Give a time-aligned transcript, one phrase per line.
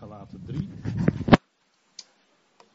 [0.00, 0.68] Galaten 3.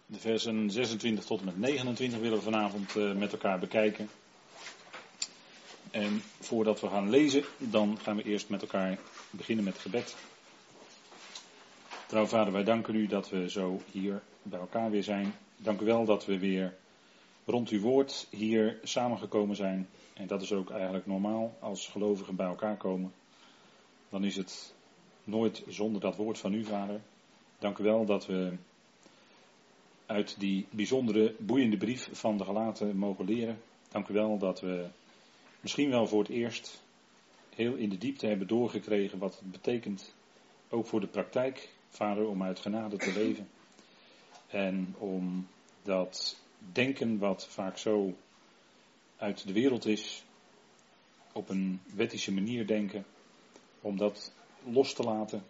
[0.05, 4.09] De versen 26 tot en met 29 willen we vanavond uh, met elkaar bekijken.
[5.91, 8.97] En voordat we gaan lezen, dan gaan we eerst met elkaar
[9.29, 10.15] beginnen met gebed.
[12.07, 15.33] Trouw vader, wij danken u dat we zo hier bij elkaar weer zijn.
[15.57, 16.75] Dank u wel dat we weer
[17.45, 19.89] rond uw woord hier samengekomen zijn.
[20.13, 23.13] En dat is ook eigenlijk normaal als gelovigen bij elkaar komen.
[24.09, 24.73] Dan is het
[25.23, 27.01] nooit zonder dat woord van u, vader.
[27.63, 28.57] Dank u wel dat we
[30.05, 33.61] uit die bijzondere, boeiende brief van de gelaten mogen leren.
[33.89, 34.87] Dank u wel dat we
[35.59, 36.83] misschien wel voor het eerst
[37.55, 40.13] heel in de diepte hebben doorgekregen wat het betekent,
[40.69, 43.49] ook voor de praktijk, vader, om uit genade te leven.
[44.47, 45.47] En om
[45.83, 46.39] dat
[46.71, 48.13] denken wat vaak zo
[49.17, 50.23] uit de wereld is,
[51.33, 53.05] op een wettische manier denken,
[53.81, 54.33] om dat
[54.63, 55.43] los te laten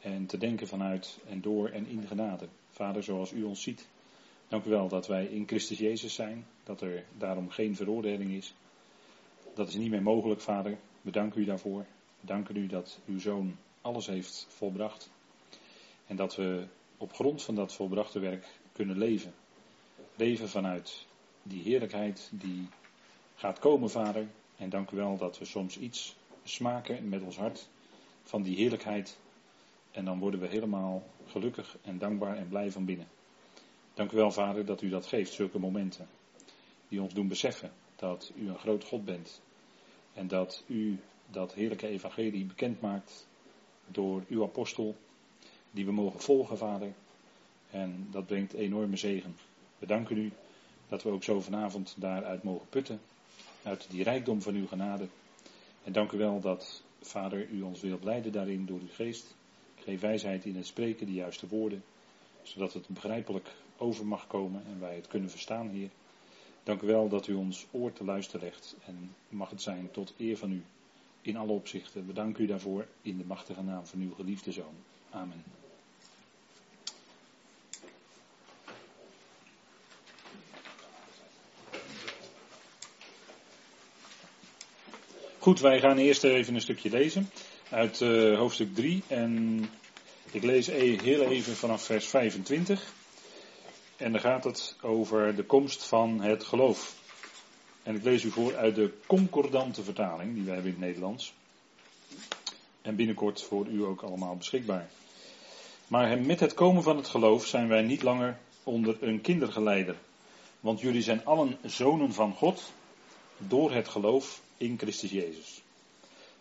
[0.00, 2.48] en te denken vanuit en door en in genade.
[2.70, 3.88] Vader, zoals u ons ziet,
[4.48, 8.54] dank u wel dat wij in Christus Jezus zijn, dat er daarom geen veroordeling is.
[9.54, 10.78] Dat is niet meer mogelijk, Vader.
[11.00, 11.86] We danken u daarvoor.
[12.20, 15.10] We danken u dat uw zoon alles heeft volbracht.
[16.06, 19.34] En dat we op grond van dat volbrachte werk kunnen leven.
[20.16, 21.06] Leven vanuit
[21.42, 22.68] die heerlijkheid die
[23.34, 24.28] gaat komen, Vader.
[24.56, 27.68] En dank u wel dat we soms iets smaken met ons hart
[28.22, 29.18] van die heerlijkheid
[29.98, 33.06] en dan worden we helemaal gelukkig en dankbaar en blij van binnen.
[33.94, 36.08] Dank u wel, Vader, dat u dat geeft, zulke momenten.
[36.88, 39.40] Die ons doen beseffen dat u een groot God bent.
[40.14, 40.98] En dat u
[41.30, 43.26] dat heerlijke evangelie bekend maakt
[43.86, 44.96] door uw apostel,
[45.70, 46.92] die we mogen volgen, Vader.
[47.70, 49.36] En dat brengt enorme zegen.
[49.78, 50.32] We danken u
[50.88, 53.00] dat we ook zo vanavond daaruit mogen putten,
[53.62, 55.08] uit die rijkdom van uw genade.
[55.84, 59.36] En dank u wel dat, Vader, u ons wilt leiden daarin door uw geest.
[59.84, 61.84] Geef wijsheid in het spreken, de juiste woorden,
[62.42, 65.90] zodat het begrijpelijk over mag komen en wij het kunnen verstaan, Heer.
[66.62, 70.14] Dank u wel dat u ons oor te luisteren legt en mag het zijn tot
[70.18, 70.62] eer van u
[71.22, 72.06] in alle opzichten.
[72.06, 74.74] We danken u daarvoor in de machtige naam van uw geliefde Zoon.
[75.10, 75.44] Amen.
[85.38, 87.30] Goed, wij gaan eerst even een stukje lezen
[87.70, 89.64] uit uh, hoofdstuk 3 en
[90.30, 92.92] ik lees e- heel even vanaf vers 25.
[93.96, 96.96] En dan gaat het over de komst van het geloof.
[97.82, 101.34] En ik lees u voor uit de concordante vertaling die wij hebben in het Nederlands.
[102.82, 104.90] En binnenkort voor u ook allemaal beschikbaar.
[105.86, 109.96] Maar met het komen van het geloof zijn wij niet langer onder een kindergeleider.
[110.60, 112.72] Want jullie zijn allen zonen van God
[113.36, 115.62] door het geloof in Christus Jezus.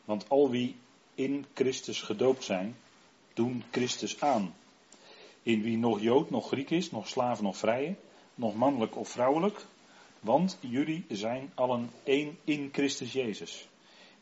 [0.05, 0.75] Want al wie
[1.17, 2.75] in Christus gedoopt zijn,
[3.33, 4.55] doen Christus aan.
[5.43, 7.95] In wie nog Jood, nog Griek is, nog slaaf, nog vrije,
[8.35, 9.65] nog mannelijk of vrouwelijk.
[10.19, 13.67] Want jullie zijn allen één in Christus Jezus.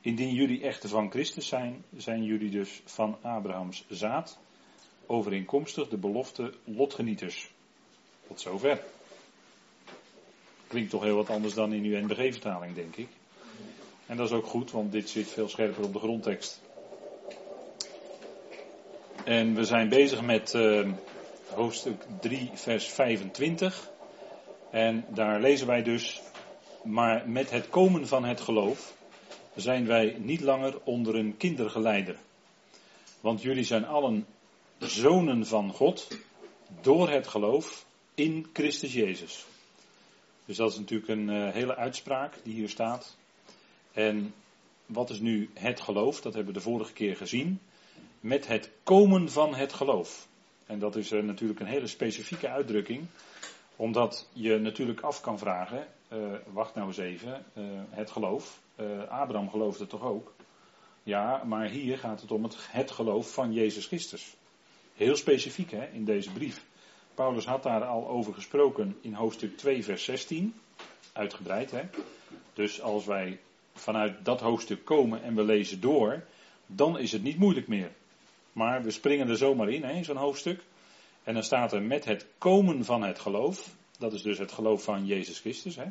[0.01, 4.39] Indien jullie echter van Christus zijn, zijn jullie dus van Abrahams zaad,
[5.06, 7.51] overeenkomstig de belofte lotgenieters.
[8.27, 8.83] Tot zover.
[10.67, 13.07] Klinkt toch heel wat anders dan in uw NBG-vertaling, denk ik.
[14.06, 16.63] En dat is ook goed, want dit zit veel scherper op de grondtekst.
[19.25, 20.91] En we zijn bezig met uh,
[21.53, 23.90] hoofdstuk 3, vers 25.
[24.72, 26.22] En daar lezen wij dus,
[26.84, 28.97] maar met het komen van het geloof
[29.56, 32.18] zijn wij niet langer onder een kindergeleider.
[33.22, 34.25] Want jullie zijn allen
[34.78, 36.07] zonen van God
[36.81, 39.46] door het geloof in Christus Jezus.
[40.46, 43.18] Dus dat is natuurlijk een uh, hele uitspraak die hier staat.
[43.94, 44.34] En
[44.86, 46.22] wat is nu het geloof?
[46.22, 47.59] Dat hebben we de vorige keer gezien
[48.25, 50.28] met het komen van het geloof.
[50.66, 53.06] En dat is uh, natuurlijk een hele specifieke uitdrukking,
[53.75, 58.59] omdat je natuurlijk af kan vragen, uh, wacht nou eens even, uh, het geloof,
[59.09, 60.34] Abraham geloofde toch ook?
[61.03, 64.36] Ja, maar hier gaat het om het, het geloof van Jezus Christus.
[64.96, 66.66] Heel specifiek hè, in deze brief.
[67.13, 70.54] Paulus had daar al over gesproken in hoofdstuk 2, vers 16.
[71.13, 71.81] Uitgebreid hè.
[72.54, 73.39] Dus als wij
[73.74, 76.24] vanuit dat hoofdstuk komen en we lezen door,
[76.66, 77.92] dan is het niet moeilijk meer.
[78.56, 80.63] Maar we springen er zomaar in, in zo'n hoofdstuk.
[81.24, 83.75] En dan staat er met het komen van het geloof.
[84.00, 85.75] Dat is dus het geloof van Jezus Christus.
[85.75, 85.86] Hè?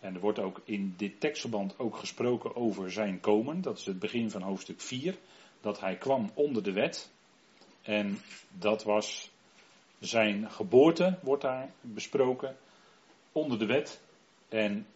[0.00, 3.62] En er wordt ook in dit tekstverband ook gesproken over zijn komen.
[3.62, 5.16] Dat is het begin van hoofdstuk 4.
[5.60, 7.10] Dat hij kwam onder de wet.
[7.82, 8.18] En
[8.58, 9.30] dat was
[9.98, 12.56] zijn geboorte, wordt daar besproken.
[13.32, 14.00] Onder de wet.
[14.48, 14.86] En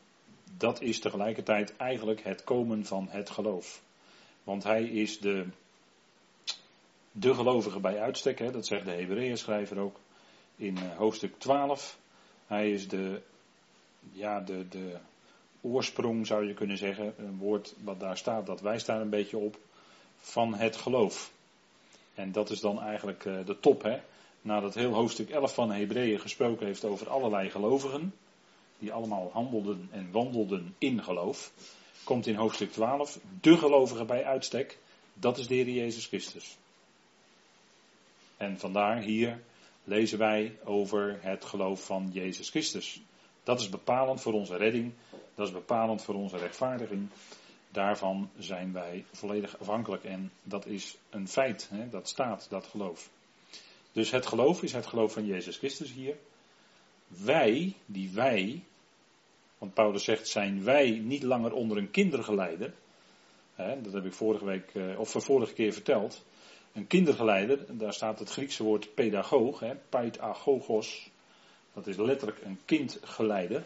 [0.57, 3.83] dat is tegelijkertijd eigenlijk het komen van het geloof.
[4.43, 5.47] Want hij is de
[7.17, 10.01] de gelovige bij uitstek, hè, dat zegt de Hebreeën schrijver ook
[10.57, 11.99] in eh, hoofdstuk 12.
[12.47, 13.21] Hij is de,
[14.13, 14.97] ja, de, de
[15.61, 19.37] oorsprong zou je kunnen zeggen, een woord wat daar staat, dat wijst daar een beetje
[19.37, 19.59] op,
[20.17, 21.33] van het geloof.
[22.15, 24.01] En dat is dan eigenlijk eh, de top, hè.
[24.41, 28.15] Nadat heel hoofdstuk 11 van Hebreeën gesproken heeft over allerlei gelovigen,
[28.79, 31.53] die allemaal handelden en wandelden in geloof,
[32.05, 34.79] komt in hoofdstuk 12 de gelovige bij uitstek,
[35.13, 36.57] dat is de Heer Jezus Christus.
[38.44, 39.41] En vandaar hier
[39.85, 43.02] lezen wij over het geloof van Jezus Christus.
[43.43, 44.93] Dat is bepalend voor onze redding,
[45.35, 47.08] dat is bepalend voor onze rechtvaardiging.
[47.70, 51.88] Daarvan zijn wij volledig afhankelijk en dat is een feit, hè?
[51.88, 53.11] dat staat, dat geloof.
[53.93, 56.17] Dus het geloof is het geloof van Jezus Christus hier.
[57.06, 58.62] Wij, die wij,
[59.58, 62.75] want Paulus zegt, zijn wij niet langer onder een kindergeleider.
[63.55, 66.25] Hè, dat heb ik vorige week, eh, of vorige keer verteld.
[66.75, 71.11] Een kindergeleider, daar staat het Griekse woord pedagoog, hè, paidagogos.
[71.73, 73.65] Dat is letterlijk een kindgeleider.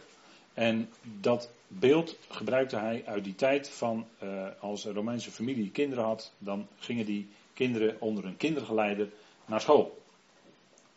[0.55, 6.05] En dat beeld gebruikte hij uit die tijd van uh, als een Romeinse familie kinderen
[6.05, 9.11] had, dan gingen die kinderen onder een kindergeleider
[9.45, 10.03] naar school.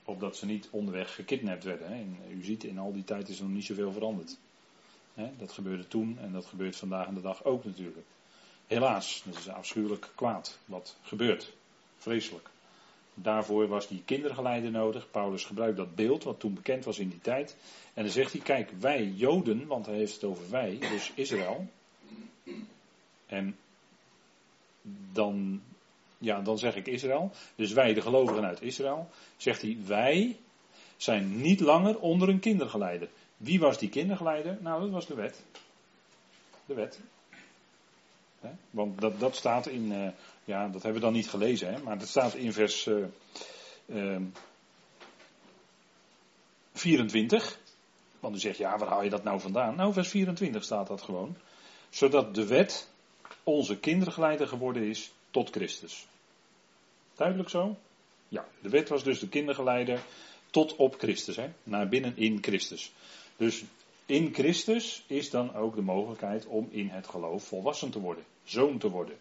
[0.06, 1.88] Opdat ze niet onderweg gekidnapt werden.
[1.88, 1.94] Hè.
[1.94, 4.38] En u ziet, in al die tijd is er nog niet zoveel veranderd.
[5.14, 8.08] Hè, dat gebeurde toen en dat gebeurt vandaag de dag ook natuurlijk.
[8.68, 11.54] Helaas, dat is afschuwelijk kwaad wat gebeurt.
[12.02, 12.50] Vreselijk.
[13.14, 15.12] Daarvoor was die kindergeleider nodig.
[15.12, 17.56] Paulus gebruikt dat beeld wat toen bekend was in die tijd.
[17.94, 21.68] En dan zegt hij, kijk, wij Joden, want hij heeft het over wij, dus Israël.
[23.26, 23.58] En
[25.12, 25.62] dan,
[26.18, 27.32] ja, dan zeg ik Israël.
[27.56, 30.38] Dus wij, de gelovigen uit Israël, zegt hij, wij
[30.98, 33.10] zijn niet langer onder een kindergeleider.
[33.38, 34.58] Wie was die kindergeleider?
[34.62, 35.44] Nou, dat was de wet.
[36.66, 37.00] De wet.
[38.70, 40.08] Want dat, dat staat in, uh,
[40.44, 43.06] ja, dat hebben we dan niet gelezen, hè, maar dat staat in vers uh,
[43.86, 44.22] uh,
[46.74, 47.60] 24.
[48.20, 49.76] Want u zegt, ja, waar haal je dat nou vandaan?
[49.76, 51.38] Nou, vers 24 staat dat gewoon.
[51.90, 52.90] Zodat de wet
[53.44, 56.08] onze kindergeleider geworden is tot Christus.
[57.16, 57.78] Duidelijk zo?
[58.28, 60.00] Ja, de wet was dus de kindergeleider
[60.50, 62.92] tot op Christus, hè, naar binnen in Christus.
[63.38, 63.64] Dus
[64.06, 68.78] in Christus is dan ook de mogelijkheid om in het geloof volwassen te worden, zoon
[68.78, 69.18] te worden.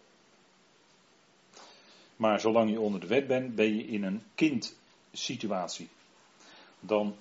[2.20, 5.88] Maar zolang je onder de wet bent, ben je in een kindsituatie.
[6.80, 7.16] Dan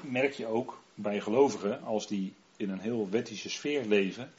[0.00, 4.32] merk je ook bij gelovigen, als die in een heel wettische sfeer leven,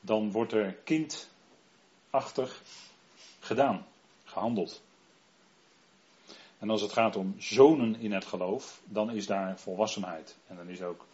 [0.00, 2.62] dan wordt er kindachtig
[3.38, 3.86] gedaan,
[4.24, 4.82] gehandeld.
[6.58, 10.36] En als het gaat om zonen in het geloof, dan is daar volwassenheid.
[10.46, 11.06] En dan is ook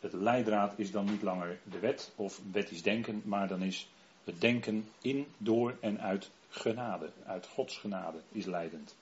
[0.00, 3.88] het leidraad is dan niet langer de wet of wettisch denken, maar dan is
[4.24, 8.94] het denken in, door en uit genade, uit Gods genade is leidend.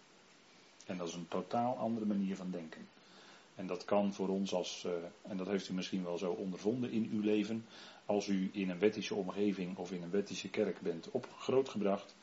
[0.86, 2.88] En dat is een totaal andere manier van denken.
[3.54, 4.92] En dat kan voor ons als, uh,
[5.22, 7.64] en dat heeft u misschien wel zo ondervonden in uw leven,
[8.06, 12.14] als u in een wettische omgeving of in een wettische kerk bent op grootgebracht,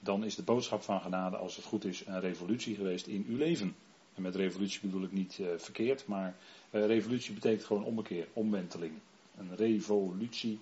[0.00, 3.36] dan is de boodschap van genade, als het goed is, een revolutie geweest in uw
[3.36, 3.76] leven.
[4.14, 6.36] En met revolutie bedoel ik niet uh, verkeerd, maar
[6.70, 8.92] uh, revolutie betekent gewoon ommekeer, omwenteling.
[9.36, 10.60] Een revolutie,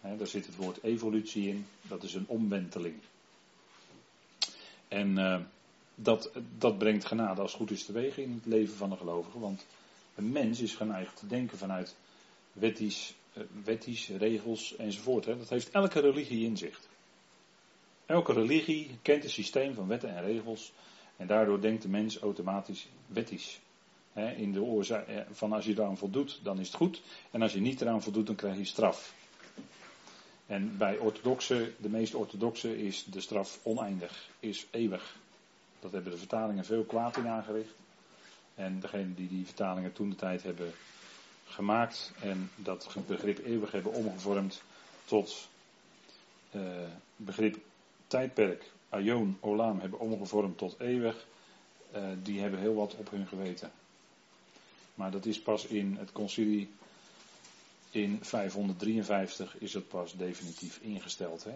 [0.00, 2.94] hè, daar zit het woord evolutie in, dat is een omwenteling.
[4.92, 5.40] En uh,
[5.94, 9.66] dat, dat brengt genade als goed is teweeg in het leven van een gelovige, want
[10.14, 11.96] een mens is geneigd te denken vanuit
[12.52, 13.14] wettisch,
[13.64, 15.24] wettisch regels enzovoort.
[15.24, 15.38] Hè.
[15.38, 16.80] Dat heeft elke religie in zich.
[18.06, 20.72] Elke religie kent een systeem van wetten en regels
[21.16, 23.60] en daardoor denkt de mens automatisch wettisch.
[24.36, 27.02] in de oorzaak eh, van als je eraan voldoet, dan is het goed.
[27.30, 29.14] En als je niet eraan voldoet, dan krijg je straf.
[30.46, 35.16] En bij orthodoxe, de meest orthodoxe, is de straf oneindig, is eeuwig.
[35.80, 37.74] Dat hebben de vertalingen veel kwaad in aangericht.
[38.54, 40.72] En degenen die die vertalingen toen de tijd hebben
[41.46, 44.62] gemaakt en dat begrip eeuwig hebben omgevormd
[45.04, 45.48] tot
[46.50, 46.62] uh,
[47.16, 47.58] begrip
[48.06, 51.26] tijdperk Aion, Olam hebben omgevormd tot eeuwig,
[51.94, 53.72] uh, die hebben heel wat op hun geweten.
[54.94, 56.70] Maar dat is pas in het concilie
[57.92, 61.44] in 553 is het pas definitief ingesteld.
[61.44, 61.52] Hè?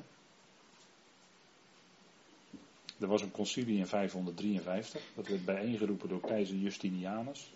[3.01, 7.51] Er was een concilie in 553, dat werd bijeengeroepen door keizer Justinianus.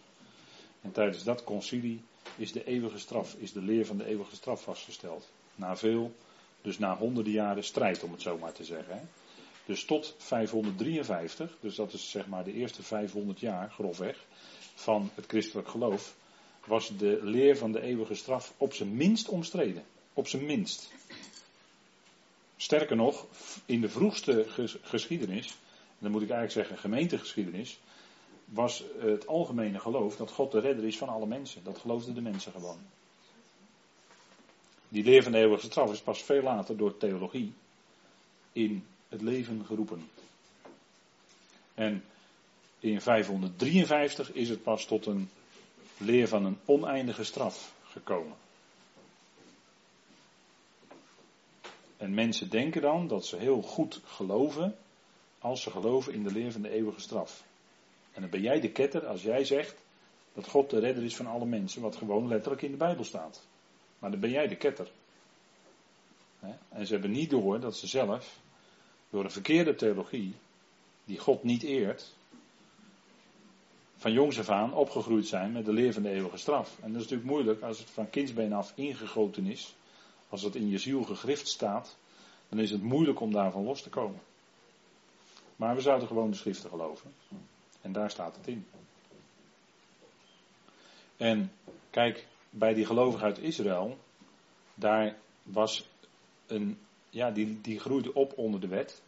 [0.80, 2.00] En tijdens dat concilie
[2.37, 5.28] is de eeuwige straf, is de leer van de eeuwige straf vastgesteld.
[5.54, 6.14] Na veel,
[6.62, 8.94] dus na honderden jaren strijd om het zo maar te zeggen.
[8.94, 9.02] Hè?
[9.66, 14.25] Dus tot 553, dus dat is zeg maar de eerste 500 jaar, grofweg,
[14.75, 16.14] van het christelijk geloof,
[16.67, 19.85] was de leer van de eeuwige straf op zijn minst omstreden.
[20.12, 20.93] Op zijn minst.
[22.57, 23.26] Sterker nog,
[23.67, 24.47] in de vroegste
[24.83, 25.57] geschiedenis
[26.00, 27.79] dan moet ik eigenlijk zeggen gemeentegeschiedenis,
[28.45, 31.64] was het algemene geloof dat God de redder is van alle mensen.
[31.64, 32.79] Dat geloofden de mensen gewoon.
[34.88, 37.52] Die leer van de eeuwige straf is pas veel later door theologie
[38.52, 40.09] in het leven geroepen.
[41.75, 42.05] En
[42.79, 45.31] in 553 is het pas tot een
[46.00, 48.37] leer van een oneindige straf gekomen.
[51.97, 54.76] En mensen denken dan dat ze heel goed geloven
[55.38, 57.45] als ze geloven in de leer van de eeuwige straf.
[58.12, 59.75] En dan ben jij de ketter als jij zegt
[60.33, 63.47] dat God de redder is van alle mensen, wat gewoon letterlijk in de Bijbel staat.
[63.99, 64.90] Maar dan ben jij de ketter.
[66.69, 68.40] En ze hebben niet door dat ze zelf,
[69.11, 70.35] door een verkeerde theologie,
[71.04, 72.12] die God niet eert,
[74.00, 76.76] van jongs af aan opgegroeid zijn met de leer van de eeuwige straf.
[76.80, 79.75] En dat is natuurlijk moeilijk als het van kindsbeen af ingegoten is.
[80.28, 81.97] Als het in je ziel gegrift staat,
[82.49, 84.21] dan is het moeilijk om daarvan los te komen.
[85.57, 87.14] Maar we zouden gewoon de schriften geloven.
[87.80, 88.66] En daar staat het in.
[91.16, 91.52] En
[91.90, 93.99] kijk, bij die gelovigen uit Israël,
[94.75, 95.88] daar was
[96.47, 96.78] een,
[97.11, 99.02] ja, die, die groeide op onder de wet.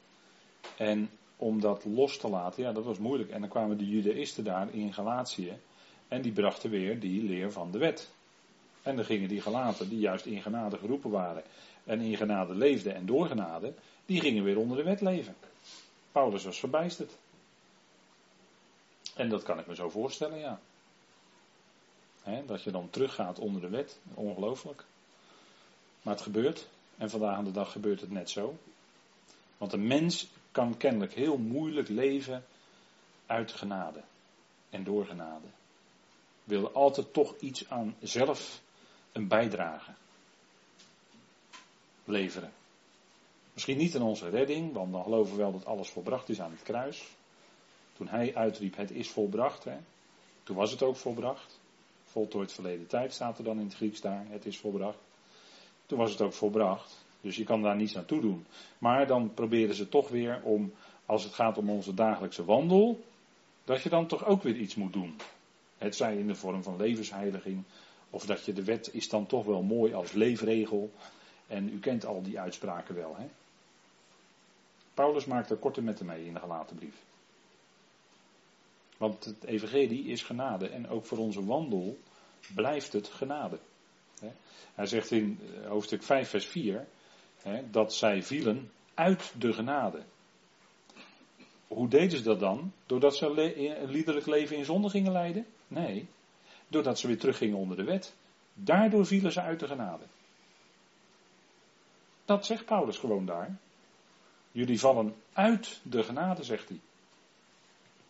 [0.77, 1.11] En
[1.43, 3.31] om dat los te laten, ja, dat was moeilijk.
[3.31, 5.59] En dan kwamen de Judaïsten daar in Galatië.
[6.09, 8.11] En die brachten weer die leer van de wet.
[8.83, 11.43] En dan gingen die gelaten, die juist in genade geroepen waren.
[11.85, 13.75] En in genade leefden en door genade,
[14.07, 15.35] die gingen weer onder de wet leven.
[16.13, 17.13] Paulus was verbijsterd.
[19.15, 20.61] En dat kan ik me zo voorstellen, ja.
[22.47, 24.85] dat je dan teruggaat onder de wet, ongelooflijk.
[26.03, 26.69] Maar het gebeurt.
[26.97, 28.57] En vandaag aan de dag gebeurt het net zo.
[29.59, 32.45] Want een mens kan kennelijk heel moeilijk leven
[33.27, 34.03] uit genade
[34.71, 35.47] en door genade.
[36.45, 38.61] Wil altijd toch iets aan zelf
[39.13, 39.93] een bijdrage
[42.05, 42.53] leveren.
[43.53, 46.51] Misschien niet in onze redding, want dan geloven we wel dat alles volbracht is aan
[46.51, 47.09] het kruis.
[47.93, 49.67] Toen hij uitriep, het is volbracht,
[50.43, 51.61] toen was het ook volbracht.
[52.05, 54.99] Voltooid verleden tijd staat er dan in het Grieks daar, het is volbracht.
[55.87, 57.02] Toen was het ook volbracht.
[57.23, 58.47] Dus je kan daar niets naartoe doen.
[58.79, 60.73] Maar dan proberen ze toch weer om,
[61.07, 63.05] als het gaat om onze dagelijkse wandel,
[63.65, 65.17] dat je dan toch ook weer iets moet doen.
[65.79, 67.63] Het zij in de vorm van levensheiliging,
[68.11, 70.91] of dat je de wet is dan toch wel mooi als leefregel.
[71.47, 73.17] En u kent al die uitspraken wel.
[73.17, 73.27] Hè?
[74.95, 76.95] Paulus maakt er korte metten mee in de gelaten brief.
[78.97, 81.99] Want het evangelie is genade en ook voor onze wandel
[82.55, 83.59] blijft het genade.
[84.75, 86.87] Hij zegt in eh, hoofdstuk 5 vers 4
[87.71, 90.03] dat zij vielen uit de genade.
[91.67, 92.73] Hoe deden ze dat dan?
[92.87, 95.47] Doordat ze een liederlijk leven in zonde gingen leiden?
[95.69, 96.07] Nee,
[96.69, 98.15] doordat ze weer teruggingen onder de wet.
[98.55, 100.05] Daardoor vielen ze uit de genade.
[102.25, 103.57] Dat zegt Paulus gewoon daar.
[104.53, 106.81] Jullie vallen uit de genade, zegt hij.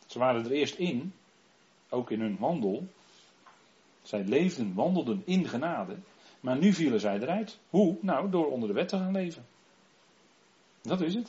[0.07, 1.13] Ze waren er eerst in,
[1.89, 2.87] ook in hun wandel.
[4.03, 5.97] Zij leefden, wandelden in genade.
[6.43, 7.59] Maar nu vielen zij eruit.
[7.71, 7.97] Hoe?
[8.01, 9.47] Nou, door onder de wet te gaan leven.
[10.83, 11.27] Dat is het.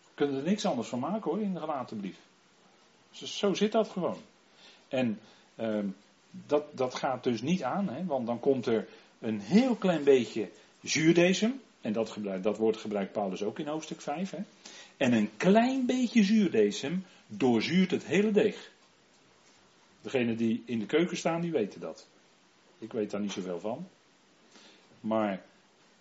[0.00, 2.18] We kunnen er niks anders van maken hoor, in de gelaten brief.
[3.10, 4.18] Zo zit dat gewoon.
[4.88, 5.20] En
[5.56, 5.84] uh,
[6.30, 8.88] dat, dat gaat dus niet aan, hè, want dan komt er
[9.18, 10.50] een heel klein beetje
[10.82, 11.60] zuurdesem.
[11.80, 14.30] En dat, dat woord gebruikt Paulus ook in hoofdstuk 5.
[14.30, 14.38] Hè.
[14.96, 18.70] En een klein beetje zuurdesem doorzuurt het hele deeg.
[20.00, 22.06] Degenen die in de keuken staan, die weten dat.
[22.78, 23.86] Ik weet daar niet zoveel van.
[25.02, 25.42] Maar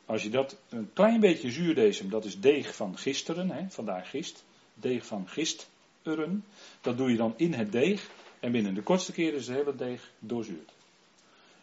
[0.05, 4.43] als je dat, een klein beetje zuurdesem, dat is deeg van gisteren, hè, vandaar gist,
[4.73, 6.45] deeg van gisteren,
[6.81, 9.75] dat doe je dan in het deeg en binnen de kortste keer is het hele
[9.75, 10.71] deeg doorzuurd.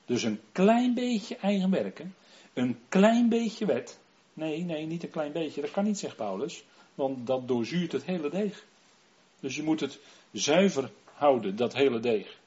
[0.04, 2.14] Dus een klein beetje eigen werken,
[2.54, 3.98] een klein beetje wet,
[4.32, 6.64] nee, nee, niet een klein beetje, dat kan niet, zegt Paulus,
[6.94, 8.64] want dat doorzuurt het hele deeg.
[9.40, 9.98] Dus je moet het
[10.32, 12.38] zuiver houden, dat hele deeg.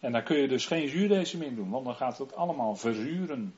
[0.00, 3.54] En daar kun je dus geen zuurdesem in doen, want dan gaat het allemaal verzuren.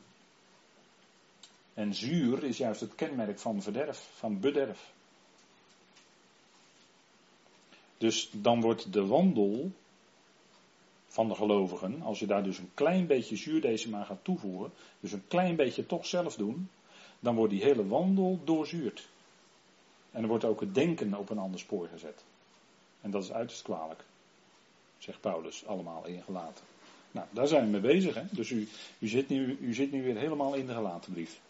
[1.75, 4.93] En zuur is juist het kenmerk van verderf, van bederf.
[7.99, 9.71] Dus dan wordt de wandel
[11.09, 15.12] van de gelovigen, als je daar dus een klein beetje zuurdesem aan gaat toevoegen, dus
[15.12, 16.69] een klein beetje toch zelf doen,
[17.21, 19.09] dan wordt die hele wandel doorzuurd.
[20.11, 22.25] En dan wordt ook het denken op een ander spoor gezet.
[23.00, 24.04] En dat is uiterst kwalijk,
[24.99, 26.64] zegt Paulus allemaal ingelaten.
[27.11, 28.14] Nou, daar zijn we mee bezig.
[28.14, 28.23] Hè?
[28.31, 31.40] Dus u, u, zit nu, u zit nu weer helemaal in de gelaten brief.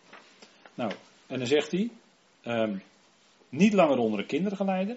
[0.74, 0.92] Nou,
[1.26, 1.90] en dan zegt hij,
[2.44, 2.82] um,
[3.48, 4.96] niet langer onder een kindergeleider,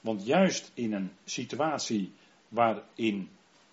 [0.00, 2.12] want juist in een situatie
[2.48, 3.28] waarin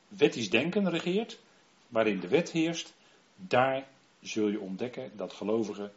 [0.08, 1.40] wettisch denken regeert,
[1.88, 2.94] waarin de wet heerst,
[3.36, 3.88] daar
[4.22, 5.92] zul je ontdekken dat gelovigen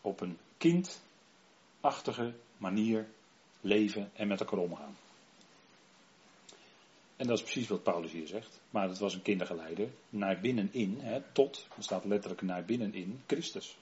[0.00, 3.06] op een kindachtige manier
[3.60, 4.96] leven en met elkaar omgaan.
[7.16, 8.60] En dat is precies wat Paulus hier zegt.
[8.70, 13.76] Maar het was een kindergeleider naar binnenin, hè, tot, er staat letterlijk naar binnenin, Christus.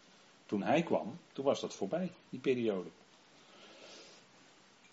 [0.54, 2.88] Toen hij kwam, toen was dat voorbij, die periode.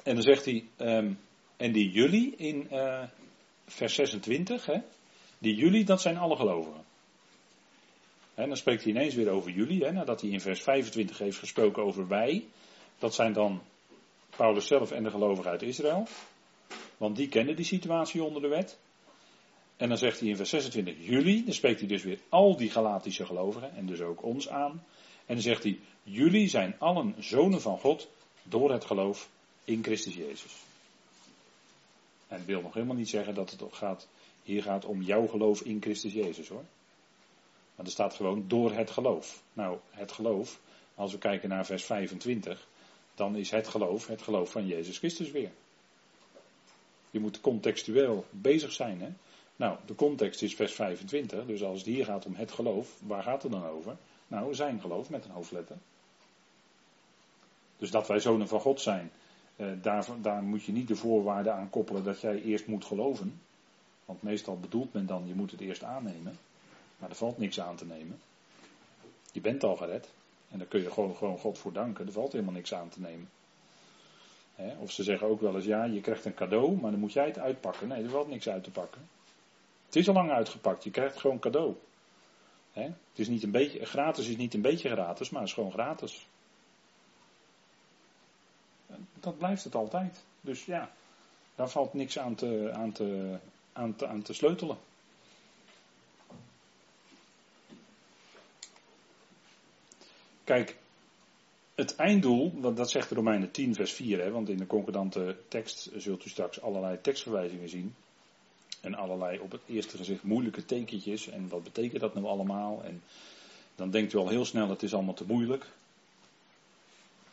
[0.04, 1.20] En dan zegt hij, um,
[1.58, 3.04] en die jullie in uh,
[3.66, 4.82] vers 26, hè,
[5.38, 6.84] die jullie, dat zijn alle gelovigen.
[8.34, 11.38] En dan spreekt hij ineens weer over jullie, hè, nadat hij in vers 25 heeft
[11.38, 12.48] gesproken over wij.
[13.00, 13.62] Dat zijn dan
[14.36, 16.08] Paulus zelf en de gelovigen uit Israël.
[16.98, 18.80] Want die kennen die situatie onder de wet.
[19.78, 22.70] En dan zegt hij in vers 26 jullie, dan spreekt hij dus weer al die
[22.70, 24.84] Galatische gelovigen en dus ook ons aan.
[25.26, 28.08] En dan zegt hij, jullie zijn allen zonen van God
[28.44, 29.30] door het geloof
[29.64, 30.54] in Christus Jezus.
[32.28, 34.08] En het wil nog helemaal niet zeggen dat het gaat,
[34.44, 36.66] hier gaat om jouw geloof in Christus Jezus hoor.
[37.76, 39.42] Maar er staat gewoon door het geloof.
[39.54, 40.60] Nou, het geloof,
[40.96, 42.68] als we kijken naar vers 25,
[43.16, 45.52] dan is het geloof het geloof van Jezus Christus weer.
[47.12, 49.02] Je moet contextueel bezig zijn.
[49.02, 49.10] Hè?
[49.56, 53.24] Nou, de context is vers 25, dus als het hier gaat om het geloof, waar
[53.24, 53.98] gaat het dan over?
[54.32, 55.78] Nou, zijn geloof met een hoofdletter.
[57.78, 59.12] Dus dat wij zonen van God zijn,
[59.56, 63.42] eh, daar, daar moet je niet de voorwaarden aan koppelen dat jij eerst moet geloven.
[64.06, 66.38] Want meestal bedoelt men dan, je moet het eerst aannemen.
[66.98, 68.20] Maar er valt niks aan te nemen.
[69.32, 70.10] Je bent al gered.
[70.50, 72.06] En daar kun je gewoon, gewoon God voor danken.
[72.06, 73.30] Er valt helemaal niks aan te nemen.
[74.80, 77.26] of ze zeggen ook wel eens, ja, je krijgt een cadeau, maar dan moet jij
[77.26, 77.88] het uitpakken.
[77.88, 79.02] Nee, er valt niks uit te pakken.
[79.86, 81.76] Het is al lang uitgepakt, je krijgt gewoon cadeau.
[82.74, 85.72] Het is niet een beetje, gratis is niet een beetje gratis, maar het is gewoon
[85.72, 86.28] gratis.
[89.20, 90.24] Dat blijft het altijd.
[90.42, 90.92] Dus ja,
[91.56, 93.38] daar valt niks aan te, aan te,
[93.74, 94.78] aan te, aan te sleutelen.
[100.44, 100.78] Kijk,
[101.76, 105.90] het einddoel, want dat zegt Romeinen 10 vers 4, hè, want in de concordante tekst
[105.96, 107.96] zult u straks allerlei tekstverwijzingen zien.
[108.82, 111.28] En allerlei op het eerste gezicht moeilijke tekentjes.
[111.28, 112.84] En wat betekent dat nou allemaal?
[112.84, 113.02] En
[113.76, 115.66] dan denkt u al heel snel, het is allemaal te moeilijk.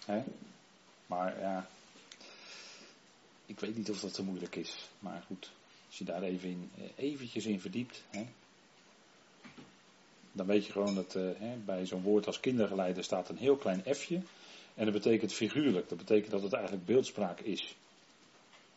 [0.04, 0.22] Hè?
[1.06, 1.68] Maar ja,
[3.46, 4.88] ik weet niet of dat te moeilijk is.
[4.98, 5.50] Maar goed,
[5.86, 8.02] als je daar even in, eh, eventjes in verdiept.
[8.10, 8.26] Hè,
[10.32, 13.56] dan weet je gewoon dat uh, hè, bij zo'n woord als kindergeleider staat een heel
[13.56, 14.20] klein f'je.
[14.74, 15.88] En dat betekent figuurlijk.
[15.88, 17.76] Dat betekent dat het eigenlijk beeldspraak is.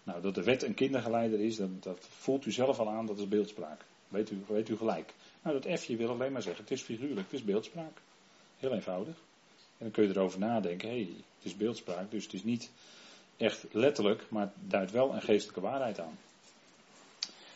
[0.04, 3.20] Nou, dat de wet een kindergeleider is, dat, dat voelt u zelf al aan, dat
[3.20, 3.82] is beeldspraak.
[4.08, 5.14] Weet u, weet u gelijk.
[5.42, 7.98] Nou, dat f'je wil alleen maar zeggen, het is figuurlijk, het is beeldspraak.
[8.58, 9.16] Heel eenvoudig.
[9.78, 12.72] En dan kun je erover nadenken, hé, hey, het is beeldspraak, dus het is niet
[13.38, 16.18] echt letterlijk, maar het duidt wel een geestelijke waarheid aan.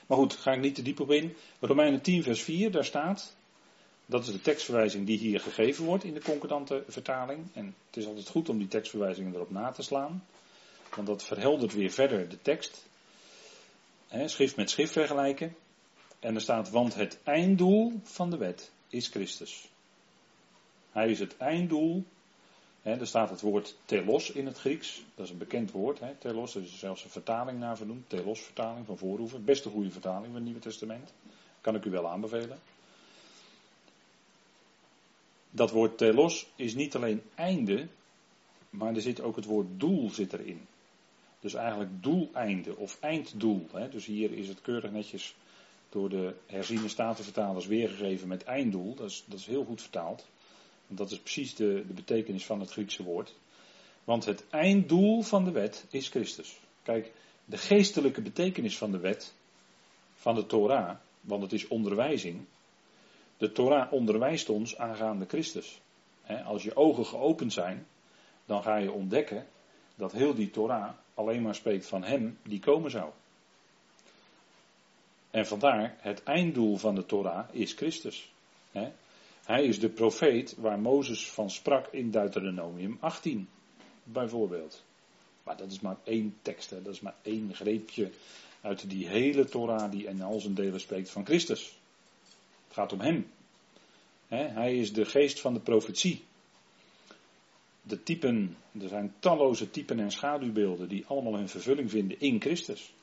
[0.07, 1.35] Maar goed, ga ik niet te diep op in.
[1.59, 3.35] Romeinen 10, vers 4, daar staat.
[4.05, 7.47] Dat is de tekstverwijzing die hier gegeven wordt in de concordante vertaling.
[7.53, 10.23] En het is altijd goed om die tekstverwijzingen erop na te slaan.
[10.95, 12.85] Want dat verheldert weer verder de tekst.
[14.25, 15.55] schrift met schrift vergelijken.
[16.19, 19.69] En er staat, want het einddoel van de wet is Christus.
[20.91, 22.05] Hij is het einddoel
[22.85, 25.03] er staat het woord telos in het Grieks.
[25.15, 25.99] Dat is een bekend woord.
[25.99, 28.09] He, telos, er is zelfs een vertaling naar vernoemd.
[28.09, 29.45] Telos vertaling van Voorhoeven.
[29.45, 31.13] Best een goede vertaling van het Nieuwe Testament.
[31.61, 32.59] Kan ik u wel aanbevelen.
[35.49, 37.87] Dat woord telos is niet alleen einde,
[38.69, 40.67] maar er zit ook het woord doel zit erin.
[41.45, 43.67] Dus eigenlijk doeleinde of einddoel.
[43.89, 45.35] Dus hier is het keurig netjes
[45.89, 48.95] door de herziene statenvertalers weergegeven met einddoel.
[48.95, 50.27] Dat is, dat is heel goed vertaald.
[50.87, 53.35] Dat is precies de, de betekenis van het Griekse woord.
[54.03, 56.59] Want het einddoel van de wet is Christus.
[56.83, 57.11] Kijk,
[57.45, 59.33] de geestelijke betekenis van de wet,
[60.15, 62.45] van de Torah, want het is onderwijzing.
[63.37, 65.81] De Torah onderwijst ons aangaande Christus.
[66.45, 67.87] als je ogen geopend zijn,
[68.45, 69.47] dan ga je ontdekken
[69.95, 73.11] dat heel die Torah alleen maar spreekt van Hem die komen zou.
[75.31, 78.33] En vandaar, het einddoel van de Torah is Christus.
[79.45, 83.49] Hij is de profeet waar Mozes van sprak in Deuteronomium 18,
[84.03, 84.83] bijvoorbeeld.
[85.43, 86.81] Maar dat is maar één tekst, hè?
[86.81, 88.11] dat is maar één greepje
[88.61, 91.77] uit die hele Torah die in al zijn delen spreekt van Christus.
[92.67, 93.31] Het gaat om hem.
[94.27, 96.23] hij is de geest van de profetie.
[97.87, 102.93] De typen, er zijn talloze typen en schaduwbeelden die allemaal hun vervulling vinden in Christus.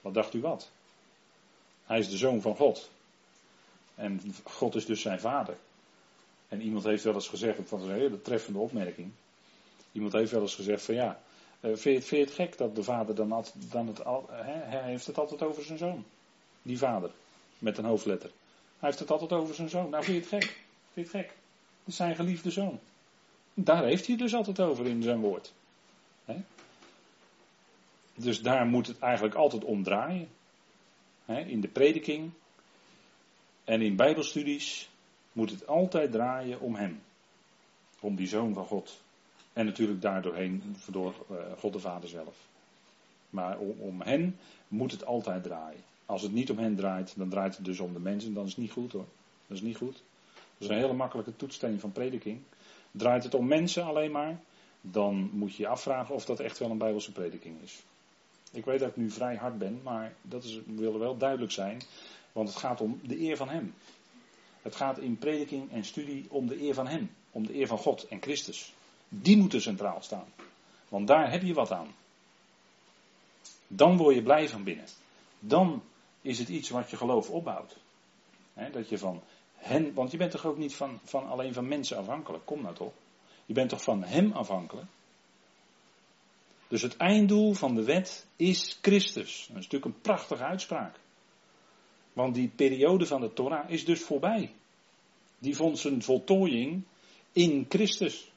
[0.00, 0.70] Wat dacht u wat?
[1.84, 2.90] Hij is de zoon van God.
[3.94, 5.56] En God is dus zijn vader.
[6.48, 9.10] En iemand heeft wel eens gezegd, dat was een hele treffende opmerking.
[9.92, 11.20] Iemand heeft wel eens gezegd van ja,
[11.60, 15.18] uh, vind, je, het gek dat de vader dan, altijd, dan het hij heeft het
[15.18, 16.04] altijd over zijn zoon.
[16.62, 17.10] Die vader,
[17.58, 18.30] met een hoofdletter.
[18.78, 19.90] Hij heeft het altijd over zijn zoon.
[19.90, 20.52] Nou, vind je het gek?
[20.92, 21.36] Vind je het gek?
[21.78, 22.80] Het is zijn geliefde zoon.
[23.60, 25.52] Daar heeft hij dus altijd over in zijn woord.
[28.14, 30.28] Dus daar moet het eigenlijk altijd om draaien.
[31.26, 32.30] in de prediking
[33.64, 34.88] en in bijbelstudies
[35.32, 37.00] moet het altijd draaien om Hem.
[38.00, 39.00] Om die Zoon van God.
[39.52, 42.36] En natuurlijk daardoorheen door eh, God de Vader zelf.
[43.30, 45.82] Maar om, om hen moet het altijd draaien.
[46.06, 48.34] Als het niet om hen draait, dan draait het dus om de mensen.
[48.34, 49.06] Dan is het niet goed hoor.
[49.46, 50.02] Dat is niet goed.
[50.34, 52.40] Dat is een hele makkelijke toetssteen van prediking.
[52.90, 54.40] Draait het om mensen alleen maar,
[54.80, 57.82] dan moet je je afvragen of dat echt wel een Bijbelse prediking is.
[58.52, 61.82] Ik weet dat ik nu vrij hard ben, maar dat is, wil wel duidelijk zijn,
[62.32, 63.74] want het gaat om de eer van Hem.
[64.62, 67.78] Het gaat in prediking en studie om de eer van Hem, om de eer van
[67.78, 68.74] God en Christus.
[69.08, 70.32] Die moeten centraal staan,
[70.88, 71.94] want daar heb je wat aan.
[73.66, 74.86] Dan word je blij van binnen.
[75.38, 75.82] Dan
[76.22, 77.76] is het iets wat je geloof opbouwt.
[78.72, 79.22] dat je van
[79.58, 82.74] hen, want je bent toch ook niet van, van alleen van mensen afhankelijk, kom nou
[82.74, 82.92] toch.
[83.46, 84.86] Je bent toch van Hem afhankelijk?
[86.68, 89.46] Dus het einddoel van de wet is Christus.
[89.48, 90.96] Dat is natuurlijk een prachtige uitspraak.
[92.12, 94.52] Want die periode van de Torah is dus voorbij.
[95.38, 96.82] Die vond zijn voltooiing
[97.32, 98.30] in Christus.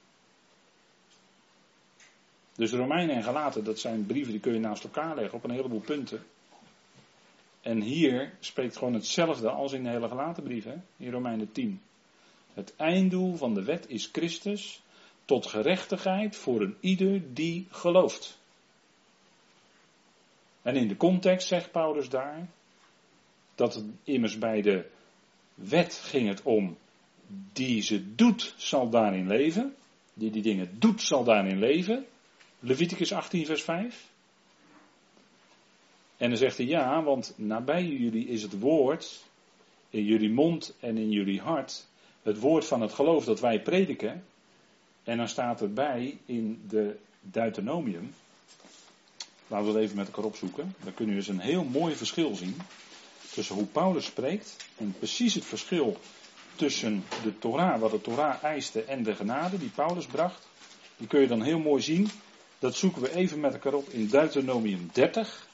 [2.56, 5.52] Dus Romeinen en Galaten, dat zijn brieven die kun je naast elkaar leggen op een
[5.52, 6.26] heleboel punten.
[7.62, 10.76] En hier spreekt gewoon hetzelfde als in de hele Galatenbrief, hè?
[10.98, 11.82] in Romeinen 10.
[12.54, 14.82] Het einddoel van de wet is Christus
[15.26, 18.40] tot gerechtigheid voor een ieder die gelooft.
[20.62, 22.48] En in de context zegt Paulus daar
[23.56, 24.86] dat het immers bij de
[25.54, 26.78] wet ging het om
[27.54, 29.76] die ze doet zal daarin leven.
[30.14, 32.06] Die die dingen doet zal daarin leven.
[32.60, 34.11] Leviticus 18 vers 5.
[36.22, 39.24] En dan zegt hij ja, want nabij jullie is het woord
[39.90, 41.86] in jullie mond en in jullie hart.
[42.22, 44.24] Het woord van het geloof dat wij prediken.
[45.04, 48.14] En dan staat erbij in de Deuteronomium.
[49.48, 50.76] Laten we het even met elkaar opzoeken.
[50.84, 52.56] Dan kunnen we eens een heel mooi verschil zien.
[53.32, 54.56] Tussen hoe Paulus spreekt.
[54.78, 55.98] En precies het verschil
[56.56, 58.84] tussen de Torah, wat de Torah eiste.
[58.84, 60.48] En de genade die Paulus bracht.
[60.98, 62.10] Die kun je dan heel mooi zien.
[62.60, 65.50] Dat zoeken we even met elkaar op in Deuteronomium 30.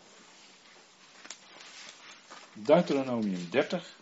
[2.66, 3.96] Deuteronomium 30.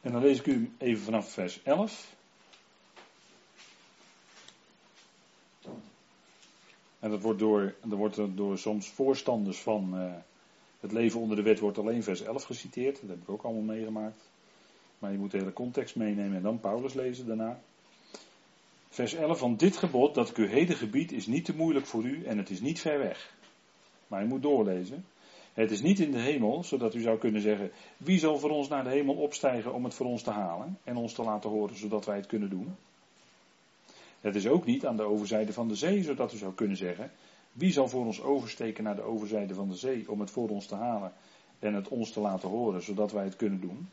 [0.00, 2.14] En dan lees ik u even vanaf vers 11.
[7.06, 10.14] En dat wordt door, dat wordt door soms voorstanders van uh,
[10.80, 13.00] het leven onder de wet wordt alleen vers 11 geciteerd.
[13.00, 14.30] Dat heb ik ook allemaal meegemaakt.
[14.98, 17.60] Maar je moet de hele context meenemen en dan Paulus lezen daarna.
[18.88, 22.04] Vers 11 van dit gebod dat ik u heden gebied is niet te moeilijk voor
[22.04, 23.34] u en het is niet ver weg.
[24.06, 25.04] Maar je moet doorlezen.
[25.52, 28.68] Het is niet in de hemel, zodat u zou kunnen zeggen: wie zal voor ons
[28.68, 31.76] naar de hemel opstijgen om het voor ons te halen en ons te laten horen,
[31.76, 32.76] zodat wij het kunnen doen?
[34.26, 37.10] Het is ook niet aan de overzijde van de zee, zodat u zou kunnen zeggen:
[37.52, 40.66] wie zal voor ons oversteken naar de overzijde van de zee om het voor ons
[40.66, 41.12] te halen
[41.58, 43.88] en het ons te laten horen, zodat wij het kunnen doen?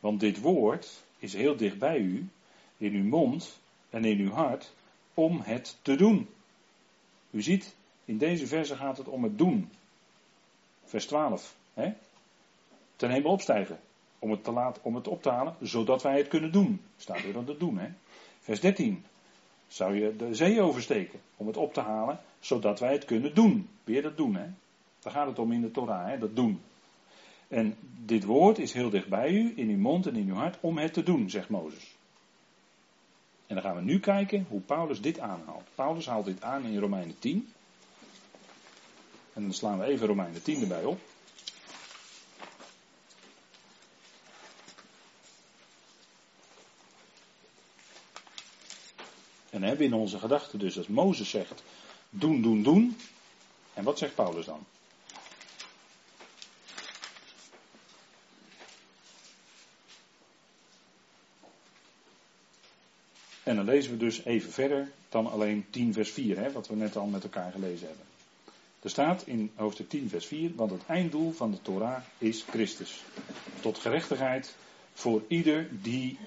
[0.00, 2.28] Want dit woord is heel dicht bij u,
[2.76, 4.74] in uw mond en in uw hart,
[5.14, 6.28] om het te doen.
[7.30, 9.70] U ziet, in deze verse gaat het om het doen.
[10.84, 11.56] Vers 12.
[11.74, 11.92] Hè?
[12.96, 13.78] Ten hemel opstijgen.
[14.18, 16.80] Om het, te laten, om het op te halen, zodat wij het kunnen doen.
[16.96, 17.78] Staat er dat het doen.
[17.78, 17.88] Hè?
[18.40, 19.04] Vers 13.
[19.68, 23.68] Zou je de zee oversteken om het op te halen, zodat wij het kunnen doen.
[23.84, 24.46] Weer dat doen, hè?
[25.00, 26.18] Daar gaat het om in de Torah, hè?
[26.18, 26.60] dat doen.
[27.48, 30.58] En dit woord is heel dicht bij u, in uw mond en in uw hart,
[30.60, 31.94] om het te doen, zegt Mozes.
[33.46, 35.68] En dan gaan we nu kijken hoe Paulus dit aanhaalt.
[35.74, 37.48] Paulus haalt dit aan in Romeinen 10.
[39.32, 41.00] En dan slaan we even Romeinen 10 erbij op.
[49.56, 51.62] En hebben we in onze gedachten dus als Mozes zegt,
[52.10, 52.96] doen, doen, doen.
[53.74, 54.64] En wat zegt Paulus dan?
[63.42, 66.74] En dan lezen we dus even verder dan alleen 10 vers 4, hè, wat we
[66.74, 68.06] net al met elkaar gelezen hebben.
[68.80, 73.02] Er staat in hoofdstuk 10 vers 4, want het einddoel van de Torah is Christus.
[73.60, 74.54] Tot gerechtigheid
[74.92, 76.18] voor ieder die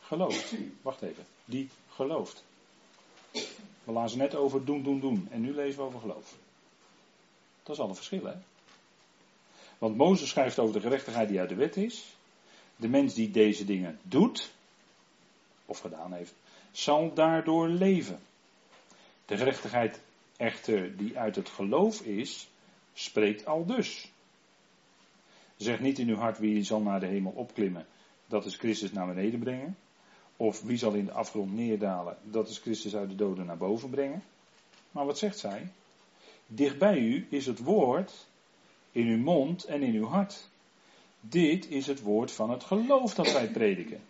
[0.00, 0.54] gelooft.
[0.82, 1.68] Wacht even, die
[3.84, 5.28] We lazen net over doen, doen, doen.
[5.30, 6.36] En nu lezen we over geloof.
[7.62, 8.34] Dat is al een verschil, hè?
[9.78, 12.16] Want Mozes schrijft over de gerechtigheid die uit de wet is.
[12.76, 14.52] De mens die deze dingen doet.
[15.66, 16.34] of gedaan heeft,
[16.70, 18.20] zal daardoor leven.
[19.26, 20.00] De gerechtigheid
[20.36, 22.48] echter die uit het geloof is,
[22.92, 24.10] spreekt al dus.
[25.56, 27.86] Zeg niet in uw hart wie zal naar de hemel opklimmen,
[28.26, 29.76] dat is Christus naar beneden brengen.
[30.40, 33.90] Of wie zal in de afgrond neerdalen, dat is Christus uit de doden naar boven
[33.90, 34.22] brengen.
[34.90, 35.72] Maar wat zegt zij?
[36.46, 38.26] Dicht bij u is het woord
[38.92, 40.48] in uw mond en in uw hart.
[41.20, 44.00] Dit is het woord van het geloof dat wij prediken.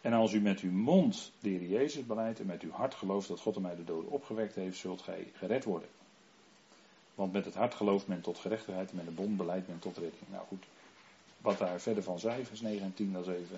[0.00, 3.28] En als u met uw mond de Heer Jezus beleidt en met uw hart gelooft
[3.28, 5.88] dat God hem uit de doden opgewekt heeft, zult gij gered worden.
[7.14, 9.96] Want met het hart gelooft men tot gerechtigheid en met de bond beleidt men tot
[9.96, 10.22] redding.
[10.30, 10.64] Nou goed,
[11.40, 13.48] wat daar verder van vers 9 en 10, dat is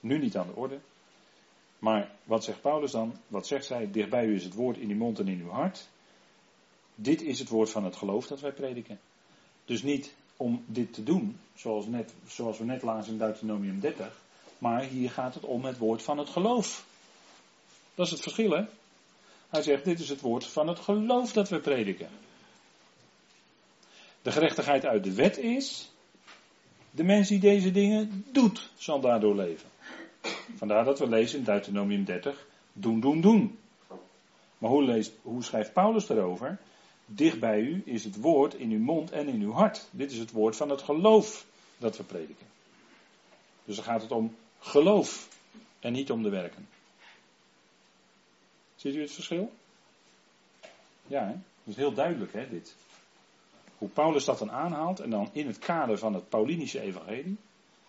[0.00, 0.78] nu niet aan de orde.
[1.78, 3.16] Maar wat zegt Paulus dan?
[3.28, 3.90] Wat zegt zij?
[3.90, 5.88] Dichtbij u is het woord in uw mond en in uw hart.
[6.94, 9.00] Dit is het woord van het geloof dat wij prediken.
[9.64, 14.22] Dus niet om dit te doen, zoals, net, zoals we net lazen in Deuteronomium 30.
[14.58, 16.86] Maar hier gaat het om het woord van het geloof.
[17.94, 18.64] Dat is het verschil, hè?
[19.48, 22.08] Hij zegt: Dit is het woord van het geloof dat we prediken.
[24.22, 25.90] De gerechtigheid uit de wet is.
[26.90, 29.68] De mens die deze dingen doet, zal daardoor leven.
[30.56, 33.58] Vandaar dat we lezen in Deuteronomium 30: doen, doen, doen.
[34.58, 36.58] Maar hoe, leest, hoe schrijft Paulus erover?
[37.06, 39.88] Dicht bij u is het woord in uw mond en in uw hart.
[39.90, 41.46] Dit is het woord van het geloof
[41.78, 42.46] dat we prediken.
[43.64, 45.28] Dus dan gaat het om geloof
[45.80, 46.68] en niet om de werken.
[48.76, 49.52] Ziet u het verschil?
[51.06, 51.32] Ja, hè?
[51.32, 52.76] dat is heel duidelijk, hè, dit.
[53.78, 57.36] Hoe Paulus dat dan aanhaalt en dan in het kader van het Paulinische evangelie.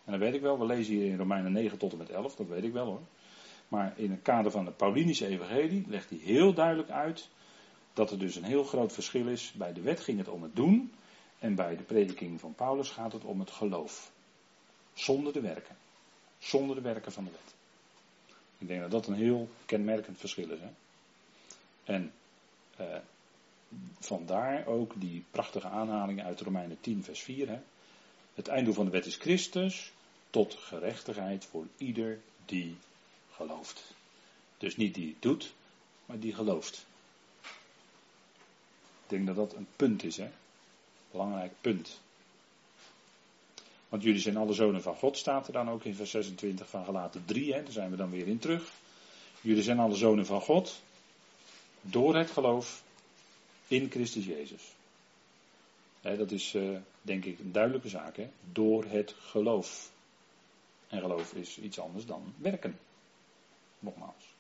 [0.08, 2.36] En dat weet ik wel, we lezen hier in Romeinen 9 tot en met 11,
[2.36, 3.02] dat weet ik wel hoor.
[3.67, 7.30] Maar in het kader van het Paulinische evangelie legt hij heel duidelijk uit
[7.93, 9.52] dat er dus een heel groot verschil is.
[9.52, 10.91] Bij de wet ging het om het doen
[11.39, 14.12] en bij de prediking van Paulus gaat het om het geloof.
[14.93, 15.76] Zonder de werken.
[16.38, 17.56] Zonder de werken van de wet.
[18.58, 20.60] Ik denk dat dat een heel kenmerkend verschil is.
[20.60, 20.70] Hè?
[21.84, 22.12] En
[22.78, 22.98] eh,
[24.00, 27.48] vandaar ook die prachtige aanhaling uit Romeinen 10, vers 4.
[27.48, 27.60] Hè?
[28.34, 29.93] Het einddoel van de wet is Christus
[30.30, 32.78] tot gerechtigheid voor ieder die
[33.32, 33.84] gelooft.
[34.58, 35.54] Dus niet die doet,
[36.06, 36.86] maar die gelooft.
[39.04, 40.30] Ik denk dat dat een punt is, hè?
[41.12, 42.00] Belangrijk punt.
[43.90, 46.86] Want jullie zijn alle zonen van God, staat er dan ook in vers 26 van
[46.86, 47.63] gelaten 3, hè?
[47.63, 48.72] daar zijn we dan weer in terug.
[49.42, 50.82] Jullie zijn alle zonen van God,
[51.82, 52.84] door het geloof
[53.68, 54.63] in Christus Jezus.
[56.02, 58.30] dat is uh, denk ik een duidelijke zaak, hè?
[58.52, 59.92] door het geloof.
[60.88, 62.80] En geloof is iets anders dan werken.
[63.80, 64.36] Nogmaals.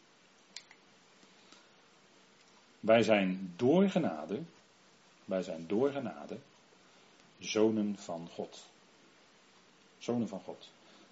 [2.79, 4.41] Wij zijn door genade,
[5.25, 6.37] wij zijn door genade
[7.39, 8.65] zonen van God.
[9.97, 10.69] Zonen van God.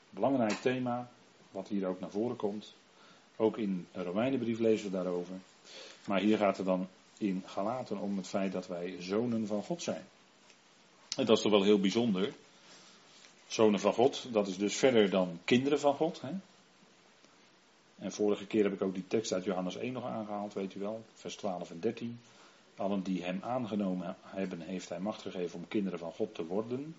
[0.10, 1.10] Belangrijk thema,
[1.52, 2.74] wat hier ook naar voren komt.
[3.36, 5.36] Ook in een Romeinenbrief lezen we daarover.
[6.08, 9.82] Maar hier gaat het dan in Galaten om het feit dat wij zonen van God
[9.82, 10.06] zijn.
[11.18, 12.34] En dat is toch wel heel bijzonder.
[13.48, 16.22] Zonen van God, dat is dus verder dan kinderen van God.
[16.22, 16.32] Hè?
[17.96, 20.80] En vorige keer heb ik ook die tekst uit Johannes 1 nog aangehaald, weet u
[20.80, 22.20] wel, vers 12 en 13.
[22.76, 26.96] Allen die hem aangenomen hebben, heeft hij macht gegeven om kinderen van God te worden.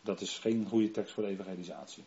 [0.00, 2.02] Dat is geen goede tekst voor evangelisatie.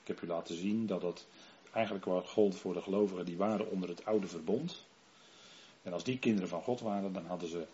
[0.00, 1.26] Ik heb u laten zien dat dat
[1.72, 4.84] eigenlijk wat gold voor de gelovigen die waren onder het oude verbond.
[5.82, 7.66] En als die kinderen van God waren, dan hadden ze,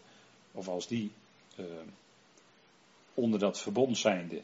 [0.52, 1.10] of als die
[1.56, 1.64] eh,
[3.14, 4.42] onder dat verbond zijnde,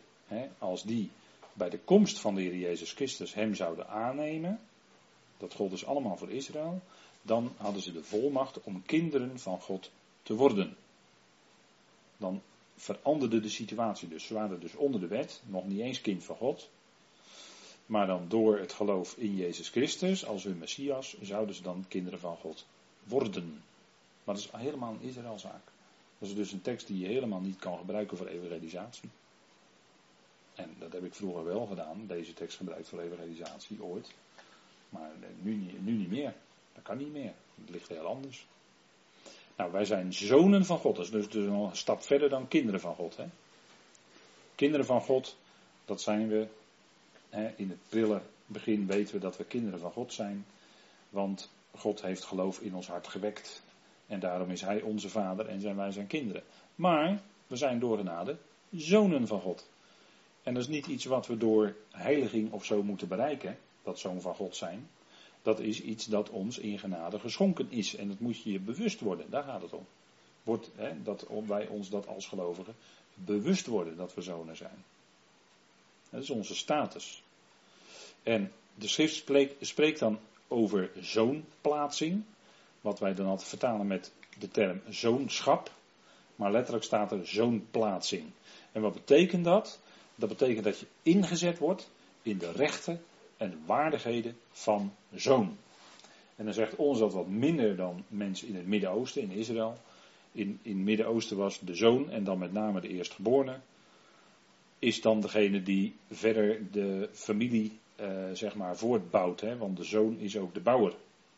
[0.59, 1.11] als die
[1.53, 4.61] bij de komst van de Heer Jezus Christus hem zouden aannemen,
[5.37, 6.81] dat gold dus allemaal voor Israël,
[7.23, 9.91] dan hadden ze de volmacht om kinderen van God
[10.23, 10.77] te worden.
[12.17, 12.43] Dan
[12.77, 14.27] veranderde de situatie dus.
[14.27, 16.69] Ze waren dus onder de wet, nog niet eens kind van God.
[17.87, 22.19] Maar dan door het geloof in Jezus Christus als hun Messias zouden ze dan kinderen
[22.19, 22.67] van God
[23.03, 23.63] worden.
[24.25, 25.63] Maar dat is helemaal een Israëlzaak.
[26.19, 29.11] Dat is dus een tekst die je helemaal niet kan gebruiken voor evangelisatie.
[30.55, 34.15] En dat heb ik vroeger wel gedaan, deze tekst gebruikt voor evangelisatie ooit.
[34.89, 35.11] Maar
[35.43, 36.35] nu, nu niet meer.
[36.75, 37.33] Dat kan niet meer.
[37.61, 38.47] Het ligt heel anders.
[39.57, 40.97] Nou, wij zijn zonen van God.
[40.97, 43.17] Dat is dus, dus een stap verder dan kinderen van God.
[43.17, 43.25] Hè?
[44.55, 45.37] Kinderen van God,
[45.85, 46.47] dat zijn we.
[47.29, 50.47] Hè, in het prille begin weten we dat we kinderen van God zijn.
[51.11, 53.63] Want God heeft geloof in ons hart gewekt.
[54.07, 56.43] En daarom is Hij onze vader en zijn wij zijn kinderen.
[56.75, 58.37] Maar we zijn door genade
[58.71, 59.69] zonen van God.
[60.43, 64.21] En dat is niet iets wat we door heiliging of zo moeten bereiken, dat zoon
[64.21, 64.89] van God zijn.
[65.43, 67.97] Dat is iets dat ons in genade geschonken is.
[67.97, 69.87] En dat moet je je bewust worden, daar gaat het om.
[70.43, 72.75] Wordt, hè, dat wij ons dat als gelovigen
[73.15, 74.85] bewust worden dat we zonen zijn.
[76.11, 77.23] Dat is onze status.
[78.23, 82.25] En de schrift spreekt, spreekt dan over zoonplaatsing.
[82.81, 85.71] Wat wij dan altijd vertalen met de term zoonschap.
[86.37, 88.25] Maar letterlijk staat er zoonplaatsing.
[88.73, 89.81] En wat betekent dat?
[90.15, 91.91] Dat betekent dat je ingezet wordt
[92.23, 93.03] in de rechten
[93.37, 95.57] en waardigheden van zoon.
[96.37, 99.77] En dan zegt ons dat wat minder dan mensen in het Midden-Oosten, in Israël.
[100.33, 103.61] In, in het Midden-Oosten was de zoon en dan met name de eerstgeborene.
[104.79, 109.41] Is dan degene die verder de familie uh, zeg maar voortbouwt.
[109.41, 109.57] Hè?
[109.57, 110.95] Want de zoon is ook de bouwer.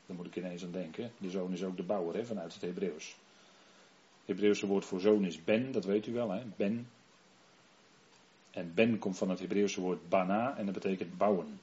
[0.06, 1.10] Daar moet ik ineens aan denken.
[1.18, 3.16] De zoon is ook de bouwer hè, vanuit het Hebreeuws.
[4.18, 6.30] Het Hebreeuwse woord voor zoon is ben, dat weet u wel.
[6.30, 6.42] Hè?
[6.56, 6.88] Ben.
[8.54, 11.60] En ben komt van het Hebreeuwse woord bana en dat betekent bouwen.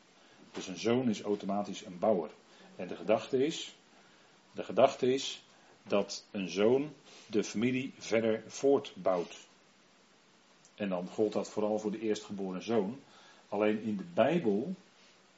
[0.52, 2.30] Dus een zoon is automatisch een bouwer.
[2.76, 3.76] En de gedachte is,
[4.52, 5.44] de gedachte is
[5.84, 6.94] dat een zoon
[7.28, 9.48] de familie verder voortbouwt.
[10.76, 13.00] En dan gold dat vooral voor de eerstgeboren zoon.
[13.50, 14.76] Alleen in de Bijbel,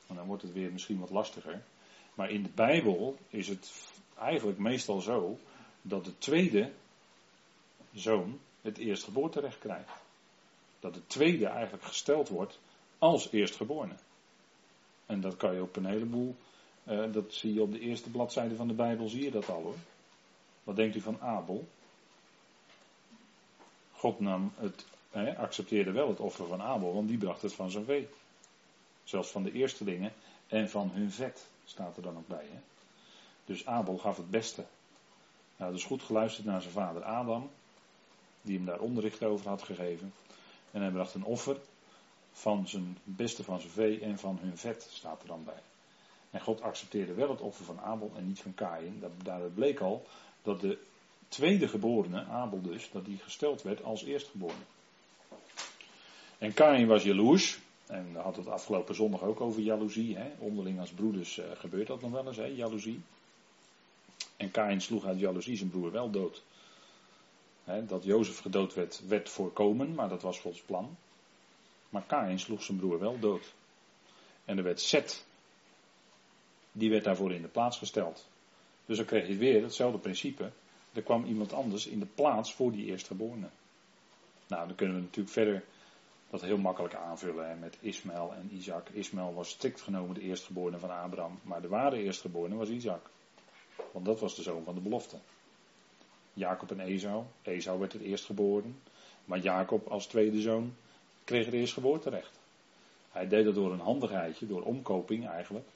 [0.08, 1.64] en dan wordt het weer misschien wat lastiger,
[2.14, 3.72] maar in de Bijbel is het
[4.18, 5.40] eigenlijk meestal zo
[5.82, 6.72] dat de tweede
[7.94, 10.03] zoon het eerstgeboorterecht krijgt.
[10.84, 12.60] Dat de tweede eigenlijk gesteld wordt
[12.98, 13.96] als eerstgeborene.
[15.06, 16.36] En dat kan je op een heleboel,
[16.84, 19.62] uh, dat zie je op de eerste bladzijde van de Bijbel, zie je dat al
[19.62, 19.76] hoor.
[20.64, 21.68] Wat denkt u van Abel?
[23.92, 24.86] God nam het,
[25.38, 28.08] accepteerde wel het offer van Abel, want die bracht het van zijn vee.
[29.04, 30.14] Zelfs van de eerstelingen
[30.48, 32.46] en van hun vet staat er dan ook bij.
[32.52, 32.60] Hè?
[33.46, 34.66] Dus Abel gaf het beste.
[35.58, 37.50] Nou, dus goed geluisterd naar zijn vader Adam,
[38.42, 40.14] die hem daar onderricht over had gegeven.
[40.74, 41.58] En hij bracht een offer
[42.32, 45.62] van zijn beste van zijn vee en van hun vet, staat er dan bij.
[46.32, 49.04] En God accepteerde wel het offer van Abel en niet van Kain.
[49.24, 50.06] Daar bleek al
[50.42, 50.78] dat de
[51.28, 54.64] tweede geborene, Abel dus, dat die gesteld werd als eerstgeborene.
[56.38, 57.60] En Kain was jaloers.
[57.86, 60.18] En we hadden het afgelopen zondag ook over jaloezie.
[60.18, 60.32] Hè?
[60.40, 62.46] Onderling als broeders uh, gebeurt dat nog wel eens, hè?
[62.46, 63.02] jaloezie.
[64.38, 66.44] En Kain sloeg uit jaloezie zijn broer wel dood.
[67.64, 70.98] Dat Jozef gedood werd, werd voorkomen, maar dat was Gods plan.
[71.90, 73.54] Maar Kain sloeg zijn broer wel dood.
[74.46, 75.26] En er werd Zet,
[76.72, 78.28] die werd daarvoor in de plaats gesteld.
[78.86, 80.52] Dus dan kreeg je weer hetzelfde principe.
[80.94, 83.50] Er kwam iemand anders in de plaats voor die eerstgeborene.
[84.48, 85.64] Nou, dan kunnen we natuurlijk verder
[86.30, 88.90] dat heel makkelijk aanvullen met Ismaël en Isaac.
[88.90, 93.10] Ismaël was strikt genomen de eerstgeborene van Abraham, maar de ware eerstgeborene was Isaac.
[93.92, 95.18] Want dat was de zoon van de belofte.
[96.34, 97.24] Jacob en Esau.
[97.42, 98.80] Esau werd het eerstgeboren,
[99.26, 100.76] maar Jacob als tweede zoon
[101.24, 102.40] kreeg het eerstgeboorterecht.
[103.12, 105.68] Hij deed dat door een handigheidje, door omkoping eigenlijk.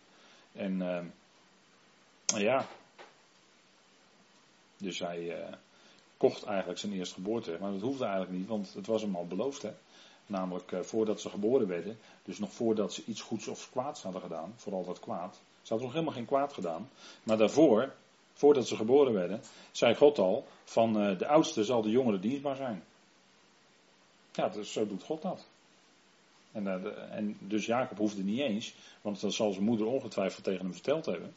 [0.53, 2.65] En uh, ja,
[4.77, 5.53] dus hij uh,
[6.17, 7.57] kocht eigenlijk zijn eerste geboorte.
[7.59, 9.65] Maar dat hoefde eigenlijk niet, want het was hem al beloofd.
[10.25, 11.97] Namelijk uh, voordat ze geboren werden.
[12.23, 14.53] Dus nog voordat ze iets goeds of kwaads hadden gedaan.
[14.55, 15.35] Vooral dat kwaad.
[15.35, 16.89] Ze hadden nog helemaal geen kwaad gedaan.
[17.23, 17.93] Maar daarvoor,
[18.37, 22.55] voordat ze geboren werden, zei God al: van uh, de oudste zal de jongere dienstbaar
[22.55, 22.83] zijn.
[24.33, 25.45] Ja, zo doet God dat.
[26.51, 26.67] En,
[27.11, 31.05] en dus Jacob hoefde niet eens, want dat zal zijn moeder ongetwijfeld tegen hem verteld
[31.05, 31.33] hebben.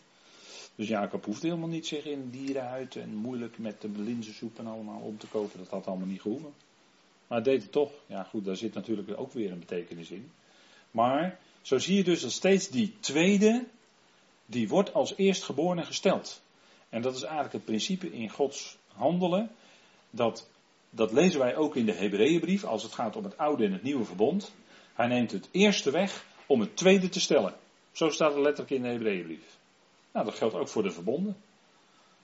[0.75, 5.01] Dus Jacob hoefde helemaal niet zich in dierenhuid en moeilijk met de linzensoep en allemaal
[5.01, 5.59] om te kopen.
[5.59, 6.53] Dat had allemaal niet gehoeven.
[7.27, 7.93] Maar hij deed het toch.
[8.07, 10.31] Ja goed, daar zit natuurlijk ook weer een betekenis in.
[10.91, 13.65] Maar zo zie je dus dat steeds die tweede,
[14.47, 16.43] die wordt als eerstgeborene gesteld.
[16.91, 19.51] En dat is eigenlijk het principe in Gods handelen.
[20.11, 20.49] Dat,
[20.91, 23.83] dat lezen wij ook in de Hebreeënbrief als het gaat om het oude en het
[23.83, 24.53] nieuwe verbond.
[24.95, 27.55] Hij neemt het eerste weg om het tweede te stellen.
[27.93, 29.59] Zo staat het letterlijk in de Hebreeënbrief.
[30.13, 31.37] Nou, dat geldt ook voor de verbonden.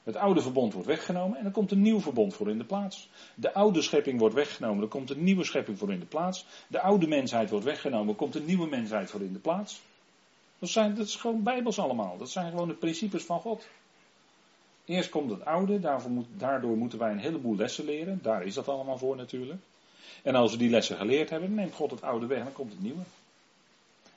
[0.02, 3.08] Het oude verbond wordt weggenomen en er komt een nieuw verbond voor in de plaats.
[3.34, 6.46] De oude schepping wordt weggenomen, er komt een nieuwe schepping voor in de plaats.
[6.68, 9.80] De oude mensheid wordt weggenomen, er komt een nieuwe mensheid voor in de plaats.
[10.58, 12.16] Dat, zijn, dat is gewoon bijbels allemaal.
[12.16, 13.68] Dat zijn gewoon de principes van God.
[14.86, 18.18] Eerst komt het oude, daarvoor moet, daardoor moeten wij een heleboel lessen leren.
[18.22, 19.60] Daar is dat allemaal voor natuurlijk.
[20.22, 22.72] En als we die lessen geleerd hebben, neemt God het oude weg en dan komt
[22.72, 23.02] het nieuwe.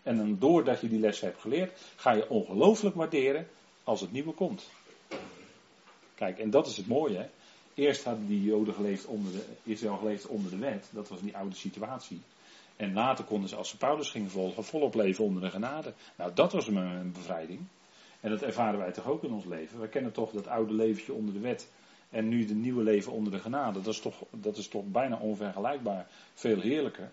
[0.04, 3.48] En doordat je die lessen hebt geleerd, ga je ongelooflijk waarderen
[3.84, 4.70] als het nieuwe komt.
[6.16, 7.30] Kijk, en dat is het mooie.
[7.74, 10.90] Eerst hadden die Joden geleefd onder de, Israël geleefd onder de wet.
[10.92, 12.22] Dat was die oude situatie.
[12.76, 15.94] En later konden ze, als ze Paulus gingen volgen, volop leven onder de genade.
[16.16, 17.60] Nou, dat was een bevrijding.
[18.20, 19.80] En dat ervaren wij toch ook in ons leven.
[19.80, 21.72] We kennen toch dat oude leventje onder de wet.
[22.10, 23.82] En nu de nieuwe leven onder de genade.
[23.82, 26.08] Dat is toch, dat is toch bijna onvergelijkbaar.
[26.34, 27.12] Veel heerlijker.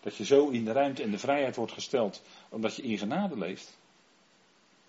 [0.00, 2.22] Dat je zo in de ruimte en de vrijheid wordt gesteld.
[2.48, 3.78] Omdat je in genade leeft.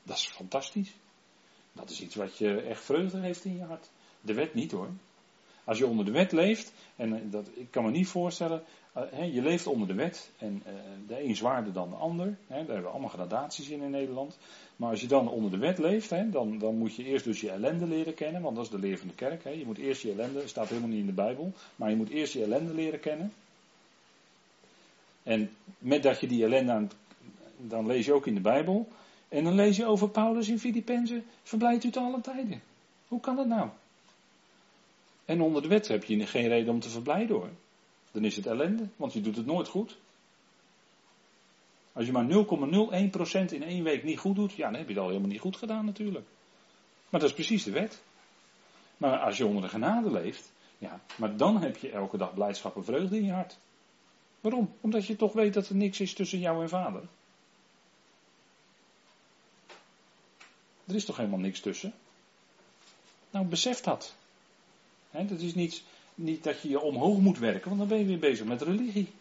[0.03, 0.93] Dat is fantastisch.
[1.73, 3.89] Dat is iets wat je echt vreugde heeft in je hart.
[4.21, 4.89] De wet niet hoor.
[5.63, 8.63] Als je onder de wet leeft, en eh, dat, ik kan me niet voorstellen,
[8.97, 10.73] uh, je leeft onder de wet en uh,
[11.07, 12.37] de een zwaarder dan de ander.
[12.47, 14.37] Daar hebben we allemaal gradaties in in Nederland.
[14.79, 17.41] Maar als je dan onder de wet leeft, hè, dan, dan moet je eerst dus
[17.41, 19.43] je ellende leren kennen, want dat is de leer van de kerk.
[19.43, 19.49] Hè.
[19.49, 22.33] Je moet eerst je ellende, staat helemaal niet in de Bijbel, maar je moet eerst
[22.33, 23.33] je ellende leren kennen.
[25.23, 26.89] En met dat je die ellende aan
[27.57, 28.87] dan lees je ook in de Bijbel.
[29.27, 32.61] En dan lees je over Paulus in Filippenzen, verblijdt u te alle tijden.
[33.07, 33.69] Hoe kan dat nou?
[35.25, 37.49] En onder de wet heb je geen reden om te verblijden hoor.
[38.11, 39.97] Dan is het ellende, want je doet het nooit goed.
[41.99, 42.27] Als je maar
[43.49, 45.39] 0,01% in één week niet goed doet, ja, dan heb je het al helemaal niet
[45.39, 46.25] goed gedaan natuurlijk.
[47.09, 48.01] Maar dat is precies de wet.
[48.97, 52.75] Maar als je onder de genade leeft, ja, maar dan heb je elke dag blijdschap
[52.75, 53.57] en vreugde in je hart.
[54.41, 54.73] Waarom?
[54.81, 57.03] Omdat je toch weet dat er niks is tussen jou en vader.
[60.85, 61.93] Er is toch helemaal niks tussen?
[63.29, 64.15] Nou, besef dat.
[65.11, 65.83] dat is niet,
[66.15, 69.11] niet dat je je omhoog moet werken, want dan ben je weer bezig met religie.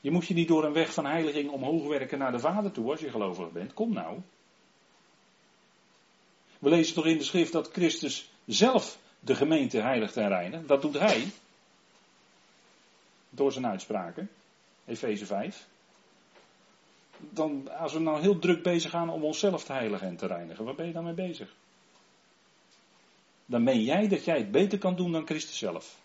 [0.00, 2.90] Je moet je niet door een weg van heiliging omhoog werken naar de Vader toe
[2.90, 3.74] als je gelovig bent.
[3.74, 4.20] Kom nou.
[6.58, 10.68] We lezen toch in de schrift dat Christus zelf de gemeente heiligt en reinigt.
[10.68, 11.28] Dat doet hij.
[13.30, 14.30] Door zijn uitspraken.
[14.84, 15.66] Efeze 5
[17.18, 20.64] dan, als we nou heel druk bezig gaan om onszelf te heiligen en te reinigen,
[20.64, 21.54] waar ben je dan mee bezig?
[23.46, 25.98] Dan meen jij dat jij het beter kan doen dan Christus zelf.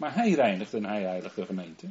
[0.00, 1.86] Maar hij reinigt en hij heiligt de gemeente.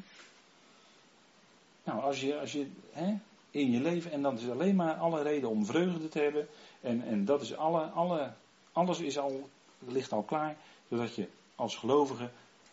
[1.83, 3.15] Nou, als je, als je hè,
[3.51, 6.47] in je leven, en dan is alleen maar alle reden om vreugde te hebben.
[6.81, 8.33] En, en dat is alle, alle,
[8.71, 9.49] alles is al,
[9.79, 10.57] ligt al klaar,
[10.89, 12.29] zodat je als gelovige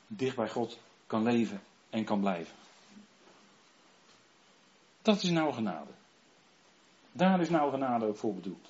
[0.06, 2.54] dicht bij God kan leven en kan blijven.
[5.02, 5.90] Dat is nou genade.
[7.12, 8.68] Daar is nou genade voor bedoeld.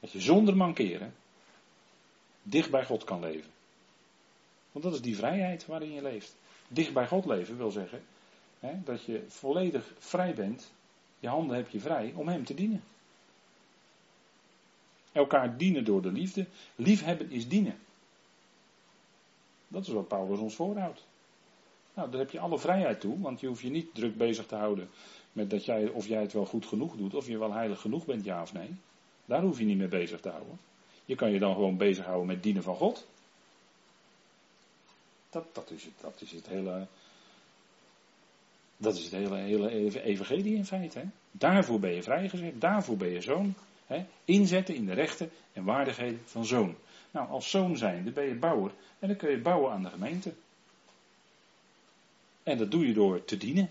[0.00, 1.14] Dat je zonder mankeren
[2.42, 3.50] dicht bij God kan leven.
[4.72, 6.36] Want dat is die vrijheid waarin je leeft.
[6.68, 8.02] Dicht bij God leven wil zeggen
[8.60, 10.72] hè, dat je volledig vrij bent.
[11.18, 12.82] Je handen heb je vrij om Hem te dienen.
[15.12, 16.46] Elkaar dienen door de liefde.
[16.76, 17.78] Liefhebben is dienen.
[19.68, 21.06] Dat is wat Paulus ons voorhoudt.
[21.94, 24.54] Nou, daar heb je alle vrijheid toe, want je hoeft je niet druk bezig te
[24.54, 24.88] houden
[25.32, 28.06] met dat jij, of jij het wel goed genoeg doet, of je wel heilig genoeg
[28.06, 28.76] bent, ja of nee.
[29.24, 30.58] Daar hoef je niet mee bezig te houden.
[31.04, 33.06] Je kan je dan gewoon bezighouden met dienen van God.
[35.30, 36.86] Dat, dat, is, het, dat is het hele.
[38.76, 40.98] Dat is het hele, hele evangelie in feite.
[40.98, 41.04] Hè?
[41.30, 43.54] Daarvoor ben je vrijgezet, daarvoor ben je zoon.
[43.86, 44.06] Hè?
[44.24, 46.76] Inzetten in de rechten en waardigheden van zoon.
[47.10, 50.32] Nou, als zoon zijnde ben je bouwer en dan kun je bouwen aan de gemeente.
[52.42, 53.70] En dat doe je door te dienen.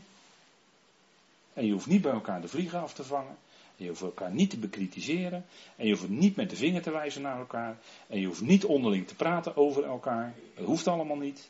[1.53, 3.37] En je hoeft niet bij elkaar de vliegen af te vangen.
[3.79, 5.45] En je hoeft elkaar niet te bekritiseren.
[5.75, 7.77] En je hoeft niet met de vinger te wijzen naar elkaar.
[8.07, 10.33] En je hoeft niet onderling te praten over elkaar.
[10.55, 11.49] Dat hoeft allemaal niet.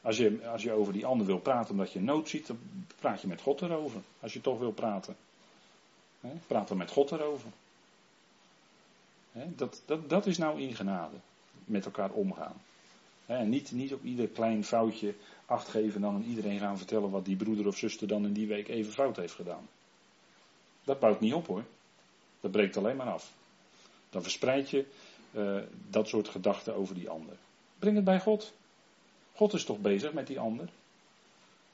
[0.00, 2.58] Als je, als je over die ander wil praten omdat je nood ziet, dan
[3.00, 4.00] praat je met God erover.
[4.20, 5.16] Als je toch wil praten.
[6.46, 7.50] praat dan met God erover.
[9.32, 11.16] dat, dat, dat is nou in genade.
[11.64, 12.56] Met elkaar omgaan.
[13.26, 15.14] En niet, niet op ieder klein foutje
[15.46, 18.46] acht geven dan aan iedereen gaan vertellen wat die broeder of zuster dan in die
[18.46, 19.68] week even fout heeft gedaan.
[20.84, 21.64] Dat bouwt niet op hoor.
[22.40, 23.32] Dat breekt alleen maar af.
[24.10, 24.86] Dan verspreid je
[25.32, 25.60] uh,
[25.90, 27.36] dat soort gedachten over die ander.
[27.78, 28.52] Breng het bij God.
[29.34, 30.68] God is toch bezig met die ander.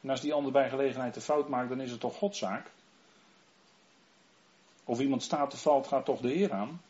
[0.00, 2.70] En als die ander bij gelegenheid de fout maakt, dan is het toch Godzaak.
[4.84, 6.80] Of iemand staat of valt, gaat toch de Heer aan.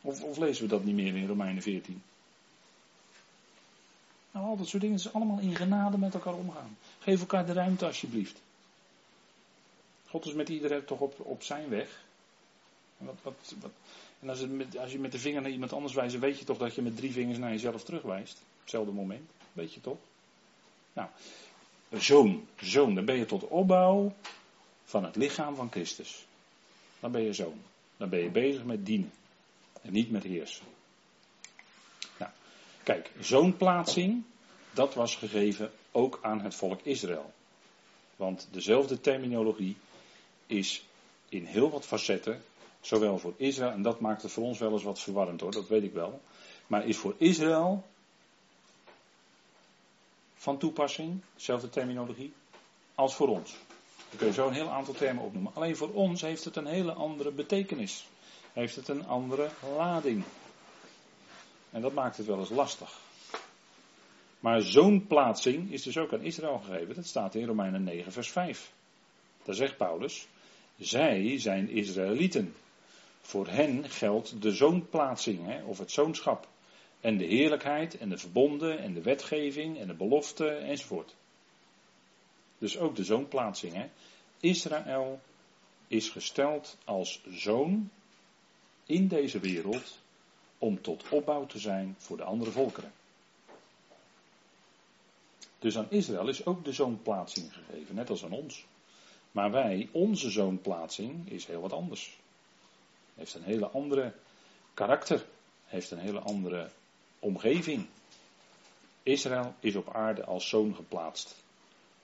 [0.00, 2.02] Of, of lezen we dat niet meer in Romeinen 14?
[4.30, 6.76] Nou, al dat soort dingen is allemaal in genade met elkaar omgaan.
[6.98, 8.40] Geef elkaar de ruimte alsjeblieft.
[10.16, 12.04] God is met iedereen toch op, op zijn weg.
[12.98, 13.70] En, wat, wat,
[14.20, 16.58] en als, met, als, je met de vinger naar iemand anders wijst, weet je toch
[16.58, 18.32] dat je met drie vingers naar jezelf terugwijst.
[18.32, 19.30] Op hetzelfde moment.
[19.52, 19.96] Weet je toch?
[20.92, 21.08] Nou,
[21.98, 24.14] zoon, zoon, dan ben je tot opbouw
[24.84, 26.26] van het lichaam van Christus.
[27.00, 27.60] Dan ben je zoon.
[27.96, 29.12] Dan ben je bezig met dienen.
[29.82, 30.66] En niet met heersen.
[32.82, 34.22] Kijk, zo'n plaatsing,
[34.70, 37.32] dat was gegeven ook aan het volk Israël.
[38.16, 39.76] Want dezelfde terminologie
[40.46, 40.84] is
[41.28, 42.42] in heel wat facetten,
[42.80, 45.68] zowel voor Israël, en dat maakt het voor ons wel eens wat verwarrend hoor, dat
[45.68, 46.20] weet ik wel.
[46.66, 47.84] Maar is voor Israël
[50.34, 52.32] van toepassing, dezelfde terminologie,
[52.94, 53.56] als voor ons.
[54.08, 55.54] Dan kun je zo een heel aantal termen opnoemen.
[55.54, 58.06] Alleen voor ons heeft het een hele andere betekenis.
[58.52, 60.24] Heeft het een andere lading.
[61.70, 62.98] En dat maakt het wel eens lastig.
[64.40, 66.94] Maar zo'n plaatsing is dus ook aan Israël gegeven.
[66.94, 68.72] Dat staat in Romeinen 9, vers 5.
[69.42, 70.26] Daar zegt Paulus:
[70.78, 72.54] Zij zijn Israëlieten.
[73.20, 76.48] Voor hen geldt de zoonplaatsing, hè, of het zoonschap.
[77.00, 81.14] En de heerlijkheid en de verbonden en de wetgeving en de belofte enzovoort.
[82.58, 83.72] Dus ook de zoonplaatsing.
[83.72, 83.88] Hè.
[84.40, 85.20] Israël
[85.88, 87.90] is gesteld als zoon
[88.84, 89.98] in deze wereld
[90.58, 92.92] om tot opbouw te zijn voor de andere volkeren.
[95.58, 98.66] Dus aan Israël is ook de zoonplaatsing gegeven, net als aan ons.
[99.36, 102.18] Maar wij, onze zoonplaatsing, is heel wat anders.
[103.14, 104.12] Heeft een hele andere
[104.74, 105.24] karakter,
[105.64, 106.70] heeft een hele andere
[107.18, 107.86] omgeving.
[109.02, 111.36] Israël is op aarde als zoon geplaatst.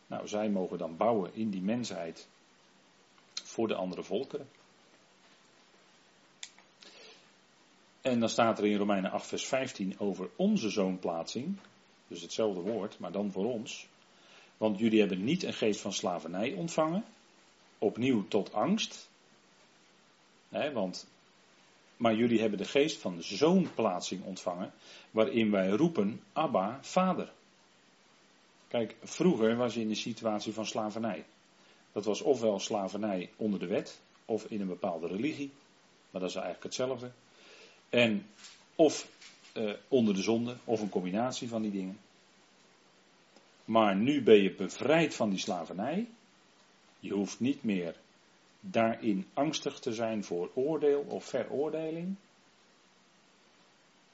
[0.07, 2.29] Nou, zij mogen dan bouwen in die mensheid
[3.43, 4.49] voor de andere volkeren.
[8.01, 11.59] En dan staat er in Romeinen 8, vers 15 over onze zoonplaatsing.
[12.09, 13.87] Dus hetzelfde woord, maar dan voor ons.
[14.57, 17.05] Want jullie hebben niet een geest van slavernij ontvangen.
[17.83, 19.09] Opnieuw tot angst.
[20.49, 21.07] Want,
[21.97, 24.73] maar jullie hebben de geest van zoonplaatsing ontvangen.
[25.11, 27.33] Waarin wij roepen, Abba, vader.
[28.69, 31.25] Kijk, vroeger was je in de situatie van slavernij.
[31.93, 35.51] Dat was ofwel slavernij onder de wet, of in een bepaalde religie.
[36.11, 37.11] Maar dat is eigenlijk hetzelfde.
[37.89, 38.27] En
[38.77, 39.09] of
[39.55, 41.99] uh, onder de zonde, of een combinatie van die dingen.
[43.65, 46.09] Maar nu ben je bevrijd van die slavernij.
[47.03, 47.97] Je hoeft niet meer
[48.61, 52.17] daarin angstig te zijn voor oordeel of veroordeling.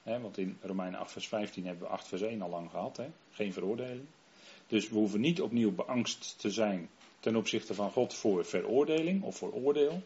[0.02, 3.00] want in Romeinen 8 vers 15 hebben we 8 vers 1 al lang gehad.
[3.32, 4.06] Geen veroordeling.
[4.66, 6.88] Dus we hoeven niet opnieuw beangst te zijn
[7.20, 10.02] ten opzichte van God voor veroordeling of voor oordeel.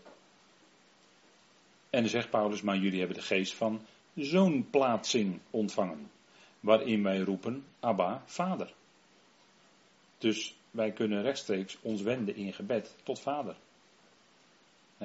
[1.90, 3.80] En dan zegt Paulus, maar jullie hebben de geest van
[4.14, 6.10] zoonplaatsing ontvangen.
[6.60, 8.74] Waarin wij roepen, Abba, Vader.
[10.18, 13.56] Dus wij kunnen rechtstreeks ons wenden in gebed tot Vader.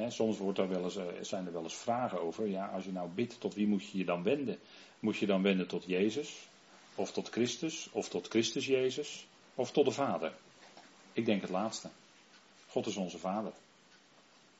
[0.08, 2.48] soms wordt er wel eens, eh, zijn er wel eens vragen over.
[2.48, 4.60] Ja, als je nou bidt, tot wie moet je je dan wenden?
[5.00, 6.48] Moet je dan wenden tot Jezus?
[6.96, 7.90] Of tot Christus?
[7.92, 9.28] Of tot Christus Jezus?
[9.56, 10.34] Of tot de Vader?
[11.14, 11.90] Ik denk het laatste.
[12.68, 13.52] God is onze Vader.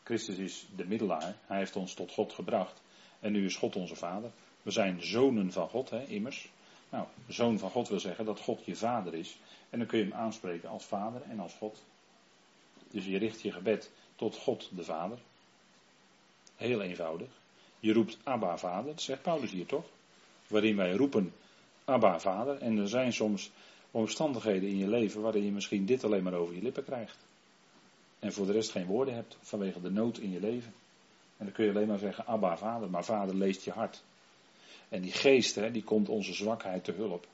[0.04, 1.36] Christus is de middelaar.
[1.46, 2.82] Hij heeft ons tot God gebracht.
[3.20, 4.32] En nu is God onze Vader.
[4.62, 6.50] We zijn zonen van God, hè, immers.
[6.90, 9.38] Nou, zoon van God wil zeggen dat God je vader is.
[9.70, 11.84] En dan kun je hem aanspreken als vader en als God.
[12.92, 15.18] Dus je richt je gebed tot God de Vader.
[16.56, 17.30] Heel eenvoudig.
[17.80, 19.86] Je roept Abba Vader, dat zegt Paulus hier toch?
[20.48, 21.34] Waarin wij roepen
[21.86, 22.58] Abba Vader.
[22.58, 23.52] En er zijn soms
[23.92, 27.18] omstandigheden in je leven waarin je misschien dit alleen maar over je lippen krijgt.
[28.20, 30.74] En voor de rest geen woorden hebt vanwege de nood in je leven.
[31.38, 34.04] En dan kun je alleen maar zeggen Abba Vader, maar Vader leest je hart.
[34.90, 37.28] En die geest, hè, die komt onze zwakheid te hulp.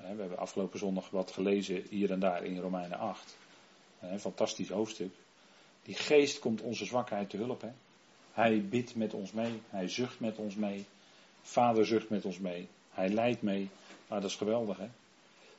[0.00, 3.36] We hebben afgelopen zondag wat gelezen hier en daar in Romeinen 8.
[4.00, 5.12] Een fantastisch hoofdstuk.
[5.82, 7.60] Die geest komt onze zwakheid te hulp.
[7.60, 7.70] Hè.
[8.32, 9.60] Hij bidt met ons mee.
[9.68, 10.86] Hij zucht met ons mee.
[11.42, 12.68] Vader zucht met ons mee.
[12.90, 13.68] Hij leidt mee.
[14.08, 14.88] Maar dat is geweldig hè.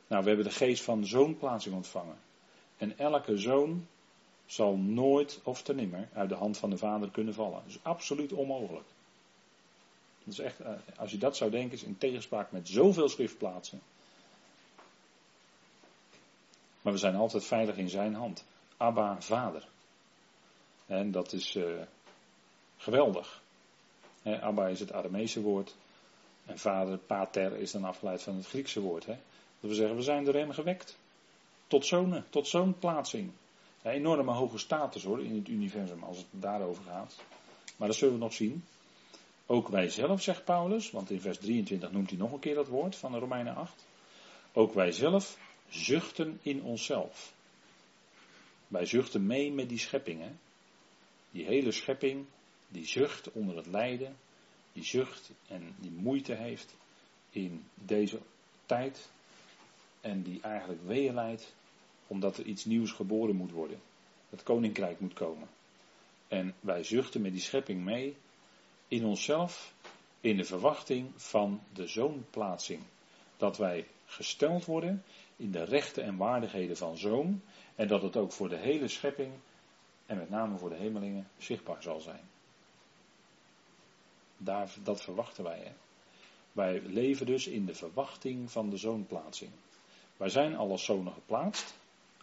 [0.06, 2.16] Nou, we hebben de geest van zoonplaatsing ontvangen.
[2.76, 3.86] En elke zoon
[4.46, 7.62] zal nooit of te nimmer uit de hand van de vader kunnen vallen.
[7.64, 8.86] Dat is absoluut onmogelijk.
[10.24, 13.80] Dat is echt, eh, als je dat zou denken, is in tegenspraak met zoveel schriftplaatsen.
[16.82, 18.44] Maar we zijn altijd veilig in zijn hand.
[18.76, 19.68] Abba, vader.
[20.86, 21.82] En dat is uh,
[22.76, 23.42] geweldig.
[24.22, 25.74] Abba is het Aramese woord.
[26.46, 29.06] En vader, pater, is dan afgeleid van het Griekse woord.
[29.06, 29.16] Dat
[29.60, 30.98] we zeggen, we zijn door hem gewekt.
[31.66, 33.30] Tot zo'n tot zo'n plaatsing.
[33.82, 37.16] Enorme hoge status hoor in het universum als het daarover gaat.
[37.76, 38.64] Maar dat zullen we nog zien.
[39.46, 42.68] Ook wij zelf, zegt Paulus, want in vers 23 noemt hij nog een keer dat
[42.68, 43.86] woord van de Romeinen 8.
[44.52, 45.38] Ook wij zelf
[45.72, 47.32] zuchten in onszelf.
[48.68, 50.20] Wij zuchten mee met die schepping.
[50.20, 50.30] Hè?
[51.30, 52.26] Die hele schepping,
[52.68, 54.16] die zucht onder het lijden,
[54.72, 56.74] die zucht en die moeite heeft
[57.30, 58.18] in deze
[58.66, 59.10] tijd.
[60.00, 61.54] En die eigenlijk weeën leidt
[62.06, 63.80] omdat er iets nieuws geboren moet worden.
[64.30, 65.48] Het koninkrijk moet komen.
[66.28, 68.16] En wij zuchten met die schepping mee
[68.88, 69.74] in onszelf
[70.20, 72.82] in de verwachting van de zoonplaatsing.
[73.36, 75.04] Dat wij gesteld worden
[75.36, 77.42] in de rechten en waardigheden van zoon
[77.74, 79.32] en dat het ook voor de hele schepping
[80.06, 82.30] en met name voor de hemelingen zichtbaar zal zijn.
[84.36, 85.58] Daar, dat verwachten wij.
[85.58, 85.72] Hè?
[86.52, 89.50] Wij leven dus in de verwachting van de zoonplaatsing.
[90.16, 91.74] Wij zijn al als zonen geplaatst,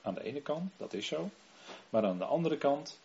[0.01, 1.29] aan de ene kant, dat is zo.
[1.89, 2.99] Maar aan de andere kant,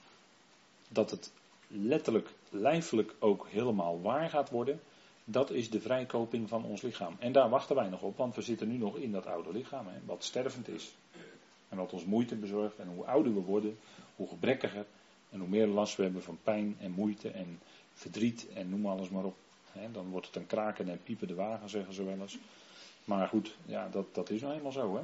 [0.88, 1.32] dat het
[1.66, 4.80] letterlijk, lijfelijk ook helemaal waar gaat worden,
[5.24, 7.16] dat is de vrijkoping van ons lichaam.
[7.18, 9.86] En daar wachten wij nog op, want we zitten nu nog in dat oude lichaam,
[9.86, 10.94] hè, wat stervend is.
[11.68, 12.78] En wat ons moeite bezorgt.
[12.78, 13.78] En hoe ouder we worden,
[14.16, 14.86] hoe gebrekkiger
[15.30, 17.60] En hoe meer last we hebben van pijn en moeite en
[17.92, 19.36] verdriet en noem alles maar op.
[19.72, 22.38] Hè, dan wordt het een kraken en piepen de wagen, zeggen ze wel eens.
[23.04, 24.96] Maar goed, ja, dat, dat is nou eenmaal zo.
[24.96, 25.02] Hè?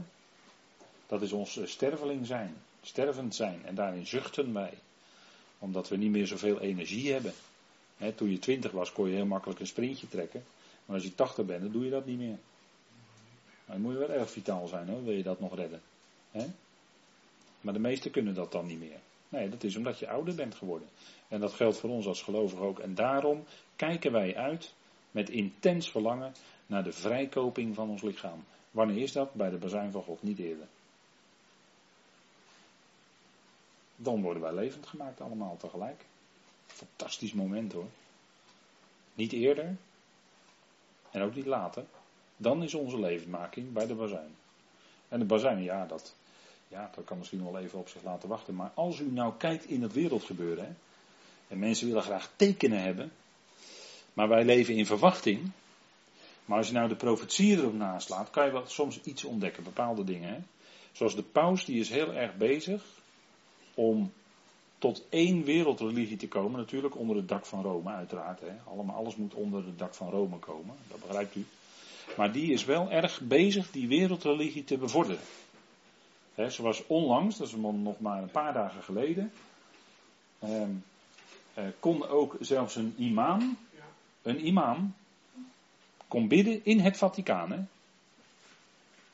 [1.07, 2.57] Dat is ons sterveling zijn.
[2.83, 3.65] Stervend zijn.
[3.65, 4.79] En daarin zuchten wij.
[5.59, 7.33] Omdat we niet meer zoveel energie hebben.
[8.15, 10.45] Toen je twintig was kon je heel makkelijk een sprintje trekken.
[10.85, 12.39] Maar als je tachtig bent, dan doe je dat niet meer.
[13.67, 15.83] Dan moet je wel erg vitaal zijn hoor, wil je dat nog redden.
[17.61, 18.99] Maar de meesten kunnen dat dan niet meer.
[19.29, 20.89] Nee, dat is omdat je ouder bent geworden.
[21.29, 22.79] En dat geldt voor ons als gelovigen ook.
[22.79, 23.45] En daarom
[23.77, 24.73] kijken wij uit
[25.11, 26.33] met intens verlangen
[26.67, 28.45] naar de vrijkoping van ons lichaam.
[28.71, 29.35] Wanneer is dat?
[29.35, 30.67] Bij de bazuin van God, niet eerder.
[33.97, 36.05] Dan worden wij levend gemaakt allemaal tegelijk.
[36.81, 37.89] Fantastisch moment hoor.
[39.15, 39.77] Niet eerder
[41.11, 41.85] en ook niet later.
[42.37, 44.35] Dan is onze levendmaking bij de bazuin.
[45.09, 46.15] En de bazuin, ja, dat,
[46.69, 48.55] ja, dat kan misschien wel even op zich laten wachten.
[48.55, 50.73] Maar als u nou kijkt in het wereldgebeuren, hè,
[51.49, 53.13] en mensen willen graag tekenen hebben,
[54.13, 55.51] maar wij leven in verwachting.
[56.45, 60.05] Maar als je nou de profetie erop naslaat, kan je wel soms iets ontdekken, bepaalde
[60.05, 60.29] dingen.
[60.29, 60.39] Hè.
[60.93, 62.85] Zoals de paus, die is heel erg bezig
[63.75, 64.13] om
[64.81, 66.61] tot één wereldreligie te komen.
[66.61, 68.41] Natuurlijk onder het dak van Rome, uiteraard.
[68.41, 68.53] Hè.
[68.65, 71.45] Allemaal, alles moet onder het dak van Rome komen, dat begrijpt u.
[72.17, 75.23] Maar die is wel erg bezig die wereldreligie te bevorderen.
[76.35, 79.33] He, zoals onlangs, dat is nog maar een paar dagen geleden,
[80.39, 80.71] ehm,
[81.55, 83.59] eh, kon ook zelfs een imam,
[84.23, 84.95] een imam,
[86.09, 87.53] kon bidden in het Vaticaan.
[87.53, 87.61] Hè?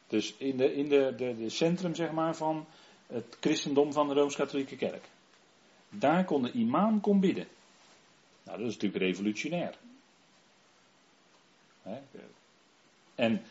[0.06, 2.66] Dus in de, in de, de, de centrum zeg maar, van
[3.06, 5.08] het christendom van de Rooms-Katholieke Kerk.
[5.90, 7.46] Daar kon de imam kon bidden.
[8.42, 9.78] Nou, dat is natuurlijk revolutionair.
[13.14, 13.42] En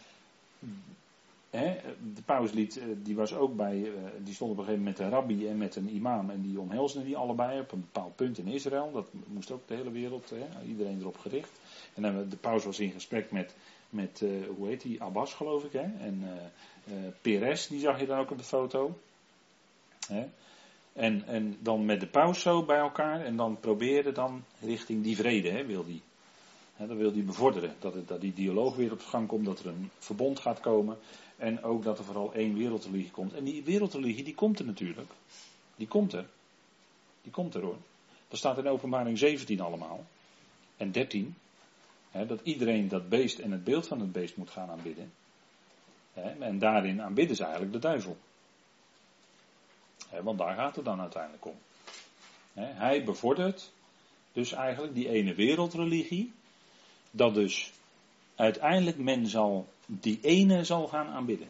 [2.13, 3.91] de pauslied, eh, die was ook bij, eh,
[4.23, 6.29] die stond op een gegeven moment met een rabbi en met een imam.
[6.29, 8.91] En die omhelsden die allebei op een bepaald punt in Israël.
[8.91, 10.33] Dat moest ook de hele wereld,
[10.67, 11.59] iedereen erop gericht.
[11.93, 13.55] En dan, de paus was in gesprek met,
[13.89, 15.71] met uh, hoe heet die, Abbas geloof ik.
[15.71, 15.87] Hè?
[15.99, 16.23] En
[16.87, 18.99] uh, Peres, die zag je dan ook op de foto.
[20.07, 20.27] Hè?
[20.95, 23.21] En, en dan met de paus zo bij elkaar.
[23.21, 26.01] En dan probeerde dan richting die vrede, hè, wil die.
[26.77, 27.75] Dat wil hij bevorderen.
[27.79, 30.97] Dat, het, dat die dialoog weer op gang komt, dat er een verbond gaat komen.
[31.37, 33.33] En ook dat er vooral één wereldreligie komt.
[33.33, 35.11] En die wereldreligie, die komt er natuurlijk.
[35.75, 36.25] Die komt er.
[37.21, 37.77] Die komt er hoor.
[38.27, 40.05] Dat staat in openbaring 17 allemaal.
[40.77, 41.35] En 13.
[42.27, 45.11] dat iedereen dat beest en het beeld van het beest moet gaan aanbidden.
[46.39, 48.17] en daarin aanbidden ze eigenlijk de duivel.
[50.23, 51.55] Want daar gaat het dan uiteindelijk om.
[52.53, 53.71] hij bevordert
[54.33, 56.33] dus eigenlijk die ene wereldreligie
[57.11, 57.71] dat dus
[58.35, 61.47] uiteindelijk men zal die ene zal gaan aanbidden.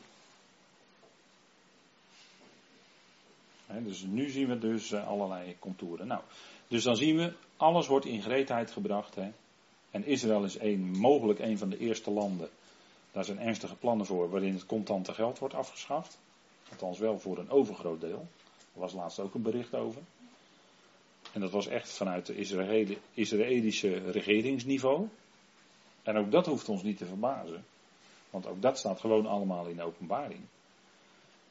[3.83, 6.07] dus nu zien we dus eh, allerlei contouren.
[6.07, 6.21] Nou,
[6.67, 9.17] dus dan zien we, alles wordt in gereedheid gebracht.
[9.91, 12.49] En Israël is een, mogelijk een van de eerste landen.
[13.11, 16.19] Daar zijn ernstige plannen voor waarin het contante geld wordt afgeschaft.
[16.69, 18.27] Althans wel voor een overgroot deel.
[18.75, 20.01] Er was laatst ook een bericht over.
[21.31, 22.37] En dat was echt vanuit het
[23.13, 25.07] Israëlische regeringsniveau.
[26.03, 27.65] En ook dat hoeft ons niet te verbazen.
[28.29, 30.41] Want ook dat staat gewoon allemaal in de openbaring.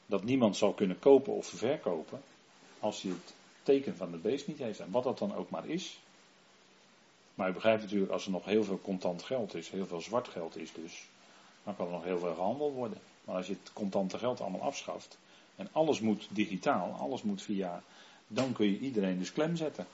[0.07, 2.23] Dat niemand zal kunnen kopen of verkopen
[2.81, 4.81] als hij het teken van de beest niet heeft.
[4.81, 5.99] En wat dat dan ook maar is.
[7.35, 10.29] Maar u begrijpt natuurlijk, als er nog heel veel contant geld is, heel veel zwart
[10.29, 11.09] geld is dus,
[11.65, 12.99] dan kan er nog heel veel gehandeld worden.
[13.25, 15.19] Maar als je het contante geld allemaal afschaft
[15.57, 17.83] en alles moet digitaal, alles moet via,
[18.27, 19.87] dan kun je iedereen dus klem zetten.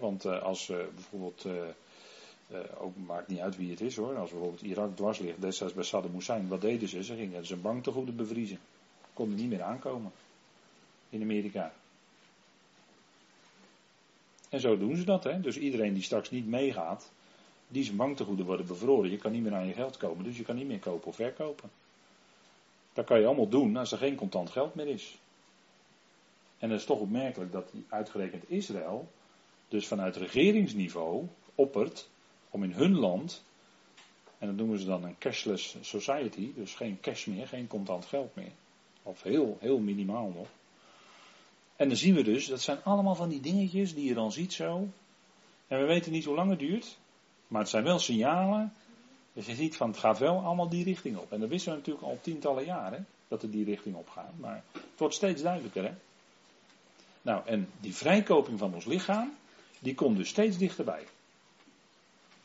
[0.00, 4.16] want uh, als uh, bijvoorbeeld uh, ook maakt niet uit wie het is hoor.
[4.16, 7.04] Als bijvoorbeeld Irak dwars ligt, destijds bij Saddam Hussein, wat deden ze?
[7.04, 8.58] Ze gingen zijn banktegoeden bevriezen.
[9.12, 10.12] Konden niet meer aankomen.
[11.10, 11.72] In Amerika.
[14.48, 15.40] En zo doen ze dat, hè.
[15.40, 17.10] Dus iedereen die straks niet meegaat,
[17.68, 19.10] die zijn banktegoeden worden bevroren.
[19.10, 21.14] Je kan niet meer aan je geld komen, dus je kan niet meer kopen of
[21.14, 21.70] verkopen.
[22.98, 25.18] Dat kan je allemaal doen als er geen contant geld meer is.
[26.58, 29.08] En het is toch opmerkelijk dat uitgerekend Israël,
[29.68, 32.08] dus vanuit regeringsniveau, oppert
[32.50, 33.44] om in hun land,
[34.38, 38.34] en dat noemen ze dan een cashless society, dus geen cash meer, geen contant geld
[38.34, 38.52] meer.
[39.02, 40.48] Of heel, heel minimaal nog.
[41.76, 44.52] En dan zien we dus, dat zijn allemaal van die dingetjes die je dan ziet
[44.52, 44.88] zo.
[45.66, 46.98] En we weten niet hoe lang het duurt,
[47.46, 48.72] maar het zijn wel signalen.
[49.38, 51.32] Dus je ziet van het gaat wel allemaal die richting op.
[51.32, 54.32] En dat wisten we natuurlijk al tientallen jaren, dat het die richting op gaat.
[54.36, 55.92] Maar het wordt steeds duidelijker, hè.
[57.22, 59.32] Nou, en die vrijkoping van ons lichaam,
[59.78, 61.06] die komt dus steeds dichterbij.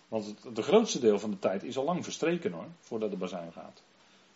[0.07, 3.17] Want het de grootste deel van de tijd is al lang verstreken hoor, voordat de
[3.17, 3.81] bazuin gaat.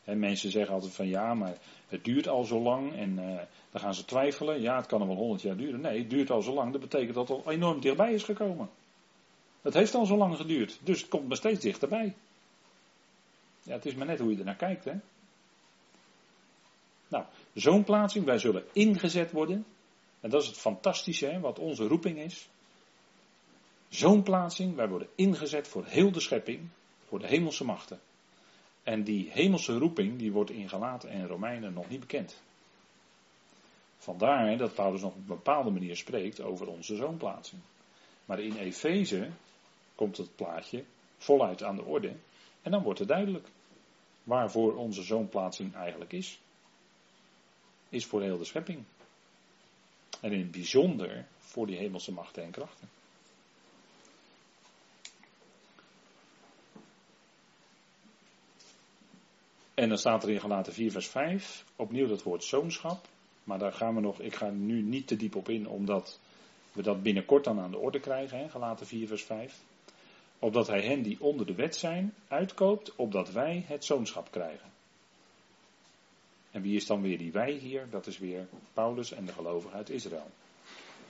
[0.03, 3.39] mensen zeggen altijd van ja, maar het duurt al zo lang en uh,
[3.71, 4.61] dan gaan ze twijfelen.
[4.61, 5.81] Ja, het kan er wel honderd jaar duren.
[5.81, 6.71] Nee, het duurt al zo lang.
[6.71, 8.69] Dat betekent dat het al enorm dichtbij is gekomen.
[9.61, 12.15] Het heeft al zo lang geduurd, dus het komt maar steeds dichterbij.
[13.67, 14.93] Ja, het is maar net hoe je ernaar kijkt, hè.
[17.07, 19.65] Nou, zo'n plaatsing, wij zullen ingezet worden.
[20.19, 22.49] En dat is het fantastische, hè, wat onze roeping is.
[23.89, 26.69] Zo'n plaatsing, wij worden ingezet voor heel de schepping,
[27.07, 27.99] voor de hemelse machten.
[28.83, 32.41] En die hemelse roeping, die wordt in Galaten en Romeinen nog niet bekend.
[33.97, 37.61] Vandaar dat Paulus nog op een bepaalde manier spreekt over onze zoonplaatsing.
[38.25, 39.29] Maar in Efeze
[39.95, 40.83] komt het plaatje
[41.17, 42.15] voluit aan de orde.
[42.61, 43.47] En dan wordt het duidelijk
[44.27, 46.39] waarvoor onze zoonplaatsing eigenlijk is.
[47.89, 48.83] Is voor heel de schepping.
[50.21, 52.89] En in het bijzonder voor die hemelse machten en krachten.
[59.73, 63.07] En dan staat er in gelaten 4 vers 5 opnieuw dat woord zoonschap.
[63.43, 66.19] Maar daar gaan we nog, ik ga nu niet te diep op in, omdat
[66.71, 69.61] we dat binnenkort dan aan de orde krijgen, hè, gelaten 4 vers 5.
[70.39, 74.71] Opdat hij hen die onder de wet zijn, uitkoopt, opdat wij het zoonschap krijgen.
[76.51, 77.89] En wie is dan weer die wij hier?
[77.89, 80.31] Dat is weer Paulus en de gelovigen uit Israël.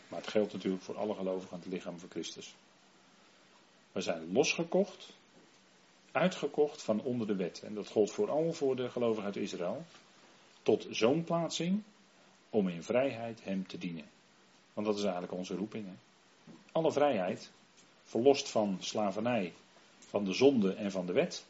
[0.08, 2.56] Maar het geldt natuurlijk voor alle gelovigen aan het lichaam van Christus.
[3.92, 5.14] We zijn losgekocht,
[6.12, 7.62] uitgekocht van onder de wet.
[7.64, 9.86] En dat gold vooral voor de gelovigen uit Israël.
[10.64, 11.84] Tot zo'n plaatsing
[12.50, 14.10] om in vrijheid hem te dienen.
[14.74, 15.86] Want dat is eigenlijk onze roeping.
[15.86, 15.94] Hè?
[16.72, 17.52] Alle vrijheid,
[18.08, 19.54] verlost van slavernij,
[20.00, 21.46] van de zonde en van de wet,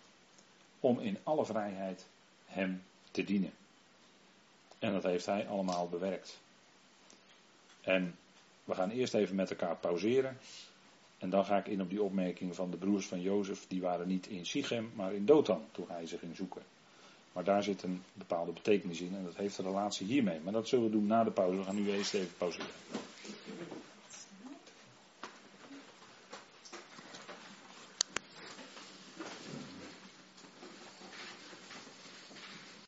[0.80, 2.06] om in alle vrijheid
[2.46, 3.54] hem te dienen.
[4.80, 6.38] En dat heeft hij allemaal bewerkt.
[7.82, 8.16] En
[8.64, 10.38] we gaan eerst even met elkaar pauzeren.
[11.18, 13.66] En dan ga ik in op die opmerking van de broers van Jozef.
[13.68, 16.62] Die waren niet in Sichem, maar in Dothan toen hij ze ging zoeken.
[17.34, 20.40] Maar daar zit een bepaalde betekenis in en dat heeft een relatie hiermee.
[20.40, 21.58] Maar dat zullen we doen na de pauze.
[21.58, 22.68] We gaan nu eerst even pauzeren.